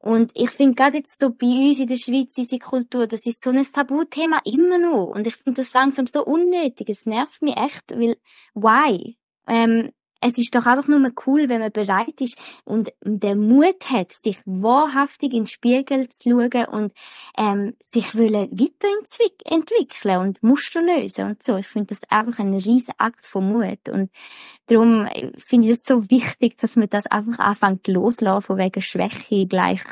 Und 0.00 0.32
ich 0.34 0.50
finde 0.50 0.74
gerade 0.74 0.96
jetzt 0.96 1.18
so 1.18 1.30
bei 1.30 1.46
uns 1.46 1.78
in 1.78 1.86
der 1.86 1.96
Schweiz, 1.96 2.34
diese 2.34 2.58
Kultur, 2.58 3.06
das 3.06 3.26
ist 3.26 3.42
so 3.42 3.50
ein 3.50 3.62
Tabuthema 3.62 4.40
immer 4.44 4.78
noch. 4.78 5.08
Und 5.14 5.26
ich 5.26 5.36
finde 5.36 5.60
das 5.60 5.72
langsam 5.72 6.06
so 6.06 6.24
unnötig. 6.24 6.88
Es 6.88 7.06
nervt 7.06 7.42
mich 7.42 7.56
echt, 7.56 7.92
weil, 7.92 8.16
why? 8.54 9.16
Ähm, 9.46 9.92
es 10.20 10.38
ist 10.38 10.54
doch 10.54 10.66
einfach 10.66 10.88
nur 10.88 11.10
cool, 11.26 11.48
wenn 11.48 11.60
man 11.60 11.72
bereit 11.72 12.20
ist 12.20 12.38
und 12.64 12.92
der 13.02 13.36
Mut 13.36 13.90
hat, 13.90 14.12
sich 14.12 14.38
wahrhaftig 14.44 15.32
in 15.32 15.44
den 15.44 15.46
Spiegel 15.46 16.08
zu 16.08 16.30
schauen 16.30 16.66
und 16.66 16.92
ähm, 17.36 17.74
sich 17.80 18.14
wollen 18.14 18.50
weiterentwickeln 18.50 20.20
und 20.20 20.42
Muster 20.42 20.82
lösen 20.82 21.26
und 21.26 21.42
so. 21.42 21.56
Ich 21.56 21.66
finde 21.66 21.88
das 21.88 22.02
einfach 22.10 22.38
ein 22.38 22.54
riesen 22.54 22.94
Akt 22.98 23.24
von 23.24 23.50
Mut 23.50 23.88
und 23.88 24.10
darum 24.66 25.08
finde 25.38 25.68
ich 25.68 25.74
es 25.74 25.82
so 25.86 26.10
wichtig, 26.10 26.58
dass 26.58 26.76
man 26.76 26.88
das 26.88 27.06
einfach 27.06 27.38
anfängt 27.38 27.88
loslassen 27.88 28.42
von 28.42 28.58
wegen 28.58 28.82
Schwäche 28.82 29.46
gleich, 29.46 29.82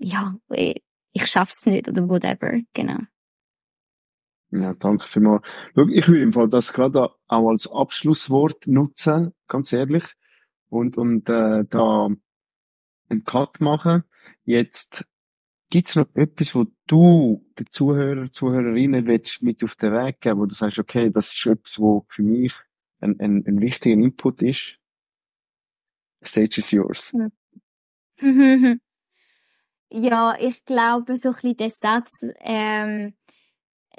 ja, 0.00 0.34
ich 1.12 1.26
schaff's 1.26 1.66
nicht 1.66 1.88
oder 1.88 2.08
whatever, 2.08 2.60
genau. 2.72 3.00
Ja, 4.50 4.74
danke 4.74 5.06
vielmals. 5.06 5.42
Schau, 5.74 5.88
ich 5.88 6.08
würde 6.08 6.22
im 6.22 6.32
Fall 6.32 6.48
das 6.48 6.72
gerade 6.72 7.10
auch 7.26 7.48
als 7.48 7.70
Abschlusswort 7.70 8.66
nutzen, 8.66 9.34
ganz 9.46 9.72
ehrlich, 9.72 10.14
und, 10.70 10.96
und 10.96 11.28
äh, 11.28 11.64
da 11.68 12.08
einen 13.08 13.24
Cut 13.24 13.60
machen. 13.60 14.04
Jetzt 14.44 15.06
Gibt 15.70 15.88
es 15.88 15.96
noch 15.96 16.06
etwas, 16.14 16.54
wo 16.54 16.66
du 16.86 17.46
den 17.58 17.66
Zuhörer, 17.70 18.32
Zuhörerinnen 18.32 19.06
willst 19.06 19.42
mit 19.42 19.62
auf 19.62 19.76
den 19.76 19.92
Weg 19.92 20.20
geben, 20.20 20.40
wo 20.40 20.46
du 20.46 20.54
sagst, 20.54 20.78
okay, 20.78 21.10
das 21.10 21.34
ist 21.34 21.44
etwas, 21.44 21.78
wo 21.78 22.06
für 22.08 22.22
mich 22.22 22.54
ein, 23.00 23.20
ein, 23.20 23.44
ein 23.46 23.60
wichtiger 23.60 23.92
Input 23.94 24.40
ist? 24.40 24.78
The 26.20 26.28
stage 26.28 26.58
is 26.58 26.70
yours. 26.70 27.14
ja, 29.90 30.36
ich 30.40 30.64
glaube, 30.64 31.18
so 31.18 31.28
ein 31.28 31.34
bisschen 31.34 31.56
der 31.58 31.70
Satz, 31.70 32.12
ähm, 32.40 33.14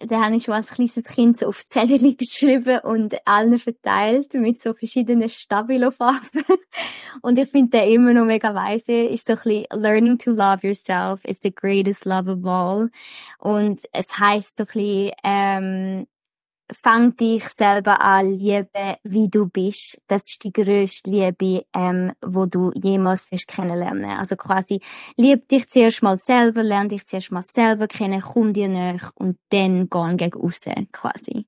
den 0.01 0.23
habe 0.23 0.35
ich 0.35 0.43
schon 0.43 0.53
als 0.53 0.71
kleines 0.71 1.03
Kind 1.03 1.37
so 1.37 1.47
auf 1.47 1.65
Zettel 1.65 2.15
geschrieben 2.17 2.79
und 2.83 3.15
allen 3.25 3.59
verteilt 3.59 4.33
mit 4.33 4.59
so 4.59 4.73
verschiedenen 4.73 5.29
Stabilo-Farben. 5.29 6.43
und 7.21 7.39
ich 7.39 7.49
finde 7.49 7.79
den 7.79 7.91
immer 7.91 8.13
noch 8.13 8.25
mega 8.25 8.53
weise. 8.53 8.93
Ist 8.93 9.27
so 9.27 9.33
ein 9.33 9.39
bisschen 9.43 9.65
Learning 9.71 10.17
to 10.17 10.31
love 10.31 10.65
yourself 10.65 11.23
is 11.25 11.39
the 11.41 11.53
greatest 11.53 12.05
love 12.05 12.29
of 12.31 12.45
all. 12.45 12.89
Und 13.39 13.81
es 13.91 14.07
heißt 14.17 14.55
so 14.55 14.63
ein 14.63 14.67
bisschen, 14.67 15.11
ähm, 15.23 16.07
fang 16.71 17.15
dich 17.15 17.47
selber 17.49 18.01
an 18.01 18.37
lieben, 18.37 18.95
wie 19.03 19.29
du 19.29 19.47
bist. 19.47 20.01
Das 20.07 20.21
ist 20.29 20.43
die 20.43 20.51
grösste 20.51 21.09
Liebe, 21.09 21.65
ähm, 21.73 22.13
wo 22.21 22.45
du 22.45 22.71
jemals 22.73 23.31
wirst 23.31 23.47
kennenlernen. 23.47 24.11
Also 24.11 24.35
quasi, 24.35 24.81
lieb 25.17 25.47
dich 25.47 25.67
zuerst 25.69 26.03
mal 26.03 26.19
selber, 26.25 26.63
lern 26.63 26.89
dich 26.89 27.05
zuerst 27.05 27.31
mal 27.31 27.43
selber 27.43 27.87
kennen, 27.87 28.21
komm 28.21 28.53
dir 28.53 28.67
nach 28.67 29.11
und 29.15 29.37
dann 29.49 29.89
gehen 29.89 30.17
gegen 30.17 30.41
aussen, 30.41 30.89
quasi. 30.91 31.47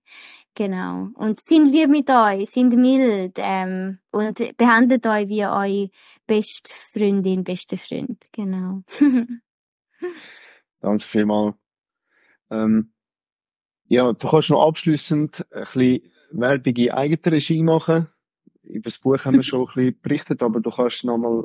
Genau. 0.56 1.10
Und 1.16 1.40
sind 1.40 1.72
lieb 1.72 1.90
mit 1.90 2.10
euch, 2.10 2.50
sind 2.50 2.76
mild, 2.76 3.38
ähm, 3.38 4.00
und 4.12 4.58
behandelt 4.58 5.08
euch 5.08 5.30
wie 5.30 5.46
eure 5.46 5.90
beste 6.28 6.76
Freundin, 6.94 7.44
beste 7.44 7.78
Freund. 7.78 8.22
Genau. 8.34 8.84
Danke 10.82 11.06
vielmals. 11.10 11.56
Ähm 12.50 12.92
ja, 13.92 14.14
du 14.14 14.28
kannst 14.30 14.50
noch 14.50 14.66
abschließend 14.66 15.46
ein 15.52 15.60
bisschen 15.60 16.02
Werbung 16.32 16.76
in 16.78 16.92
eigener 16.92 17.32
Regie 17.34 17.62
machen. 17.62 18.08
Über 18.64 18.84
das 18.86 19.00
Buch 19.00 19.26
haben 19.26 19.36
wir 19.36 19.44
schon 19.44 19.68
ein 19.68 19.76
bisschen 19.76 20.00
berichtet, 20.02 20.42
aber 20.42 20.62
du 20.62 20.72
kannst 20.72 21.04
nochmal 21.04 21.44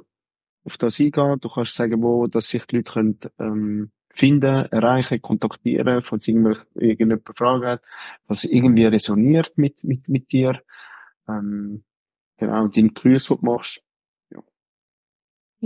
auf 0.63 0.79
das 0.79 1.01
eingehen. 1.01 1.41
Du 1.41 1.49
kannst 1.49 1.75
sagen, 1.75 2.01
wo 2.01 2.29
dass 2.29 2.49
sich 2.49 2.65
die 2.67 2.77
Leute 2.77 2.93
können, 2.93 3.19
ähm, 3.41 3.91
finden, 4.11 4.65
erreichen, 4.67 5.21
kontaktieren, 5.21 6.03
falls 6.03 6.29
irgendjemand 6.29 7.29
Fragen 7.35 7.67
hat, 7.67 7.83
was 8.29 8.45
irgendwie 8.45 8.85
resoniert 8.85 9.59
mit, 9.59 9.83
mit, 9.83 10.09
mit 10.09 10.31
dir. 10.31 10.63
Ähm, 11.29 11.83
genau, 12.37 12.69
deinen 12.69 12.95
Grüß, 12.95 13.27
den 13.27 13.39
du 13.41 13.45
machst. 13.45 13.83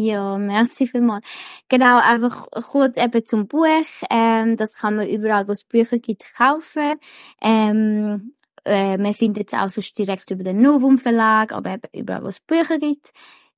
Ja, 0.00 0.38
merci 0.38 0.86
vielmals. 0.86 1.26
Genau, 1.68 1.98
einfach 1.98 2.48
kurz 2.70 2.96
eben 2.96 3.26
zum 3.26 3.46
Buch. 3.46 3.66
Ähm, 4.08 4.56
das 4.56 4.78
kann 4.78 4.96
man 4.96 5.06
überall, 5.08 5.46
wo 5.46 5.52
es 5.52 5.64
Bücher 5.64 5.98
gibt, 5.98 6.24
kaufen. 6.34 6.94
Ähm, 7.42 8.32
äh, 8.64 8.96
wir 8.96 9.12
sind 9.12 9.36
jetzt 9.36 9.52
auch 9.54 9.68
sonst 9.68 9.98
direkt 9.98 10.30
über 10.30 10.42
den 10.42 10.62
Novum 10.62 10.96
Verlag, 10.96 11.52
aber 11.52 11.74
eben 11.74 11.88
überall, 11.92 12.24
wo 12.24 12.28
es 12.28 12.40
Bücher 12.40 12.78
gibt. 12.78 13.10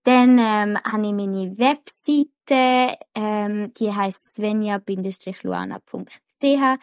Dann 0.03 0.37
ähm, 0.41 0.77
habe 0.85 1.07
ich 1.07 1.13
meine 1.13 1.57
Webseite, 1.59 2.99
ähm, 3.15 3.73
die 3.75 3.95
heißt 3.95 4.35
svenja-luana.ch. 4.35 6.79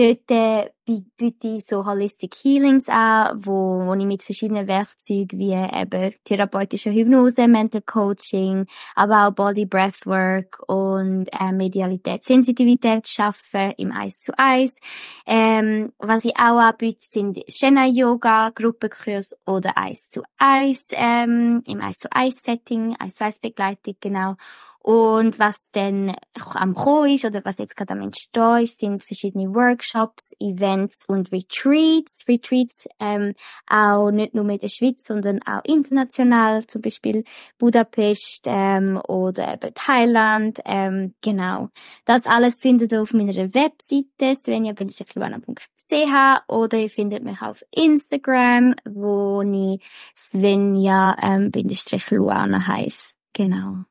Dort 0.00 0.30
äh, 0.30 0.70
biete 1.18 1.48
ich 1.48 1.66
so 1.66 1.84
Holistic 1.84 2.34
Healings 2.42 2.88
an, 2.88 3.38
wo, 3.44 3.84
wo 3.84 3.92
ich 3.92 4.06
mit 4.06 4.22
verschiedenen 4.22 4.66
Werkzeugen 4.66 5.38
wie 5.38 5.52
eben 5.52 6.14
therapeutische 6.24 6.90
Hypnose, 6.90 7.46
Mental 7.46 7.82
Coaching, 7.82 8.64
aber 8.94 9.28
auch 9.28 9.32
Body 9.32 9.66
Breathwork 9.66 10.58
und 10.66 11.26
äh, 11.38 11.52
Medialität, 11.52 12.24
Sensitivität 12.24 13.08
schaffe 13.08 13.74
im 13.76 13.92
Eis 13.92 14.20
zu 14.20 14.32
Eis. 14.38 14.80
Ähm, 15.26 15.92
was 15.98 16.24
ich 16.24 16.34
auch 16.38 16.58
anbiete, 16.58 17.00
sind 17.02 17.38
Shena 17.46 17.84
Yoga, 17.84 18.48
Gruppenkurs 18.54 19.36
oder 19.44 19.76
Eis 19.76 20.08
zu 20.08 20.22
Eis, 20.38 20.84
ähm, 20.92 21.62
im 21.66 21.82
Eis 21.82 21.98
zu 21.98 22.08
Eis 22.10 22.36
Setting, 22.42 22.96
Eis 22.98 23.16
zu 23.16 23.24
Eis 23.24 23.38
Begleitung, 23.38 23.96
genau. 24.00 24.36
Und 24.82 25.38
was 25.38 25.70
dann 25.72 26.16
am 26.54 26.72
Kommen 26.72 27.14
ist 27.14 27.26
oder 27.26 27.44
was 27.44 27.58
jetzt 27.58 27.76
gerade 27.76 27.92
am 27.92 28.00
Entstehen 28.00 28.62
ist, 28.62 28.78
sind 28.78 29.04
verschiedene 29.04 29.54
Workshops, 29.54 30.30
Events 30.40 31.04
und 31.06 31.30
Retreats. 31.32 32.26
Retreats 32.26 32.88
ähm, 32.98 33.34
auch 33.68 34.10
nicht 34.10 34.34
nur 34.34 34.44
mit 34.44 34.62
der 34.62 34.68
Schweiz, 34.68 35.04
sondern 35.04 35.42
auch 35.42 35.62
international, 35.64 36.66
zum 36.66 36.80
Beispiel 36.80 37.24
Budapest 37.58 38.44
ähm, 38.46 38.98
oder 39.06 39.52
eben 39.52 39.74
Thailand. 39.74 40.60
Ähm, 40.64 41.12
genau. 41.20 41.68
Das 42.06 42.26
alles 42.26 42.58
findet 42.58 42.92
ihr 42.92 43.02
auf 43.02 43.12
meiner 43.12 43.34
Webseite 43.34 44.34
svenja-luana.ch 44.34 46.42
oder 46.48 46.78
ihr 46.78 46.90
findet 46.90 47.22
mich 47.22 47.42
auf 47.42 47.62
Instagram, 47.70 48.76
wo 48.88 49.42
ich 49.42 49.82
Svenja-Luana 50.16 52.56
ähm, 52.56 52.66
heiße. 52.66 53.12
Genau. 53.34 53.84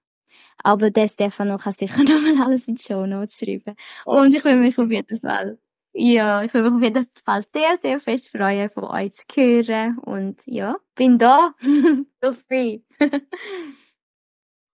Aber 0.64 0.92
der 0.92 1.08
Stefano 1.08 1.58
kann 1.58 1.74
sicher 1.74 2.04
nochmal 2.04 2.48
alles 2.48 2.68
in 2.68 2.76
die 2.76 2.84
Show 2.84 3.06
Notes 3.06 3.38
schreiben. 3.38 3.76
Und 4.06 4.36
ich 4.36 4.44
will 4.44 4.58
mich 4.58 4.78
auf 4.78 4.92
jeden 4.92 5.20
Fall, 5.20 5.58
ja, 5.94 6.44
ich 6.44 6.54
will 6.54 6.64
mich 6.64 6.74
auf 6.74 6.82
jeden 6.82 7.08
Fall 7.24 7.44
sehr, 7.50 7.78
sehr 7.82 8.00
fest 8.00 8.30
freuen, 8.30 8.70
von 8.70 8.86
euch 8.86 9.14
zu 9.14 9.26
hören. 9.36 9.98
Und 10.00 10.42
ja, 10.46 10.76
bin 10.96 11.18
da. 11.18 11.54
Feel 11.60 12.34
free. 12.48 12.80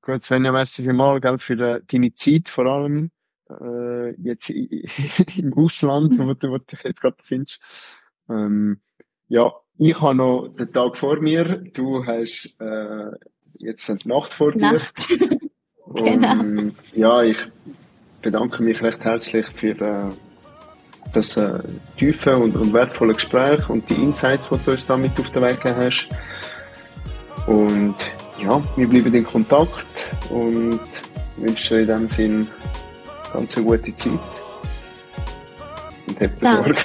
Gut, 0.01 0.23
Svenja, 0.23 0.51
merci 0.51 0.83
vielmals, 0.83 1.19
gell, 1.19 1.39
für 1.39 1.77
äh, 1.77 1.81
deine 1.87 2.13
Zeit, 2.13 2.47
vor 2.47 2.67
allem, 2.67 3.09
äh, 3.49 4.11
jetzt 4.21 4.51
im 4.51 5.51
Ausland, 5.55 6.19
wo 6.19 6.31
du, 6.35 6.51
wo 6.51 6.57
du 6.59 6.65
dich 6.65 6.83
jetzt 6.83 7.01
gerade 7.01 7.17
befindest. 7.17 7.59
Ähm, 8.29 8.81
ja, 9.27 9.51
ich 9.79 9.99
habe 9.99 10.13
noch 10.13 10.49
den 10.49 10.71
Tag 10.71 10.95
vor 10.95 11.19
mir, 11.19 11.57
du 11.73 12.05
hast, 12.05 12.53
äh, 12.59 13.11
jetzt 13.57 13.87
die 13.87 14.07
Nacht 14.07 14.31
vor 14.31 14.51
dir. 14.51 14.73
Nacht. 14.73 14.93
Genau. 15.95 16.39
Und, 16.39 16.75
ja, 16.93 17.23
ich 17.23 17.37
bedanke 18.21 18.63
mich 18.63 18.81
recht 18.81 19.03
herzlich 19.03 19.45
für 19.47 19.69
äh, 19.69 20.11
das 21.13 21.37
äh, 21.37 21.59
tiefe 21.97 22.37
und, 22.37 22.55
und 22.55 22.73
wertvolle 22.73 23.13
Gespräch 23.13 23.69
und 23.69 23.89
die 23.89 23.95
Insights, 23.95 24.49
die 24.49 24.57
du 24.57 24.71
uns 24.71 24.85
da 24.85 24.97
mit 24.97 25.19
auf 25.19 25.29
den 25.31 25.43
Weg 25.43 25.61
gegeben 25.61 25.85
hast. 25.85 26.09
Und 27.47 27.95
ja, 28.41 28.61
wir 28.75 28.87
bleiben 28.87 29.13
in 29.13 29.25
Kontakt 29.25 30.05
und 30.29 30.79
wünsche 31.37 31.75
dir 31.75 31.81
in 31.81 31.87
dem 31.87 32.07
Sinn 32.07 32.47
ganz 33.33 33.55
eine 33.55 33.65
gute 33.65 33.95
Zeit. 33.95 34.11
Und 36.07 36.19
hab 36.19 36.55
Sorge. 36.55 36.75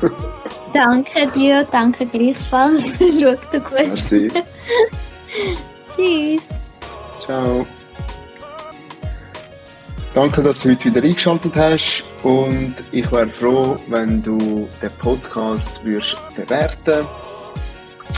danke 0.72 1.26
dir, 1.34 1.66
danke 1.70 2.06
gleichfalls. 2.06 2.94
Schau 2.98 3.34
dir 3.52 3.60
gut. 3.60 3.72
Merci. 3.72 4.30
Tschüss. 5.96 6.42
Ciao. 7.24 7.66
Danke, 10.16 10.42
dass 10.42 10.62
du 10.62 10.70
heute 10.70 10.86
wieder 10.86 11.02
eingeschaltet 11.02 11.52
hast 11.56 12.02
und 12.22 12.74
ich 12.90 13.12
wäre 13.12 13.28
froh, 13.28 13.76
wenn 13.88 14.22
du 14.22 14.66
den 14.80 14.90
Podcast 14.98 15.84
würdest 15.84 16.16
bewerten 16.34 17.06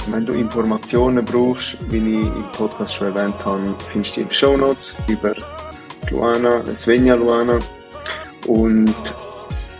Wenn 0.06 0.24
du 0.24 0.32
Informationen 0.34 1.24
brauchst, 1.24 1.76
wie 1.90 2.20
ich 2.20 2.24
im 2.24 2.44
Podcast 2.52 2.94
schon 2.94 3.08
erwähnt 3.08 3.34
habe, 3.44 3.74
findest 3.90 4.16
du 4.16 4.20
in 4.20 4.28
den 4.28 4.32
Show 4.32 4.56
Notes 4.56 4.96
über 5.08 5.34
Luana, 6.08 6.62
Svenja 6.72 7.16
Luana. 7.16 7.58
Und 8.46 8.94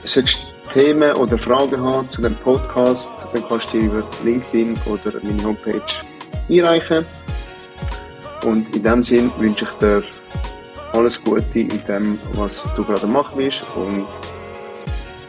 solltest 0.03 0.39
du 0.43 0.73
Themen 0.73 1.13
oder 1.13 1.39
Fragen 1.39 1.81
haben 1.81 2.11
zu 2.11 2.21
dem 2.21 2.35
Podcast, 2.35 3.13
dann 3.33 3.47
kannst 3.47 3.73
du 3.73 3.79
die 3.79 3.87
über 3.87 4.03
LinkedIn 4.25 4.75
oder 4.87 5.21
meine 5.23 5.45
Homepage 5.45 5.81
einreichen. 6.51 7.07
Und 8.43 8.75
in 8.75 8.83
dem 8.83 9.05
Sinn 9.05 9.31
wünsche 9.39 9.67
ich 9.67 9.71
dir 9.79 10.03
alles 10.93 11.23
Gute 11.23 11.59
in 11.59 11.85
dem, 11.87 12.19
was 12.35 12.67
du 12.77 12.85
gerade 12.85 13.07
machen 13.07 13.39
willst 13.39 13.65
und 13.75 14.07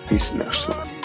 bis 0.09 0.33
nächstes 0.33 0.67
Mal. 0.67 0.98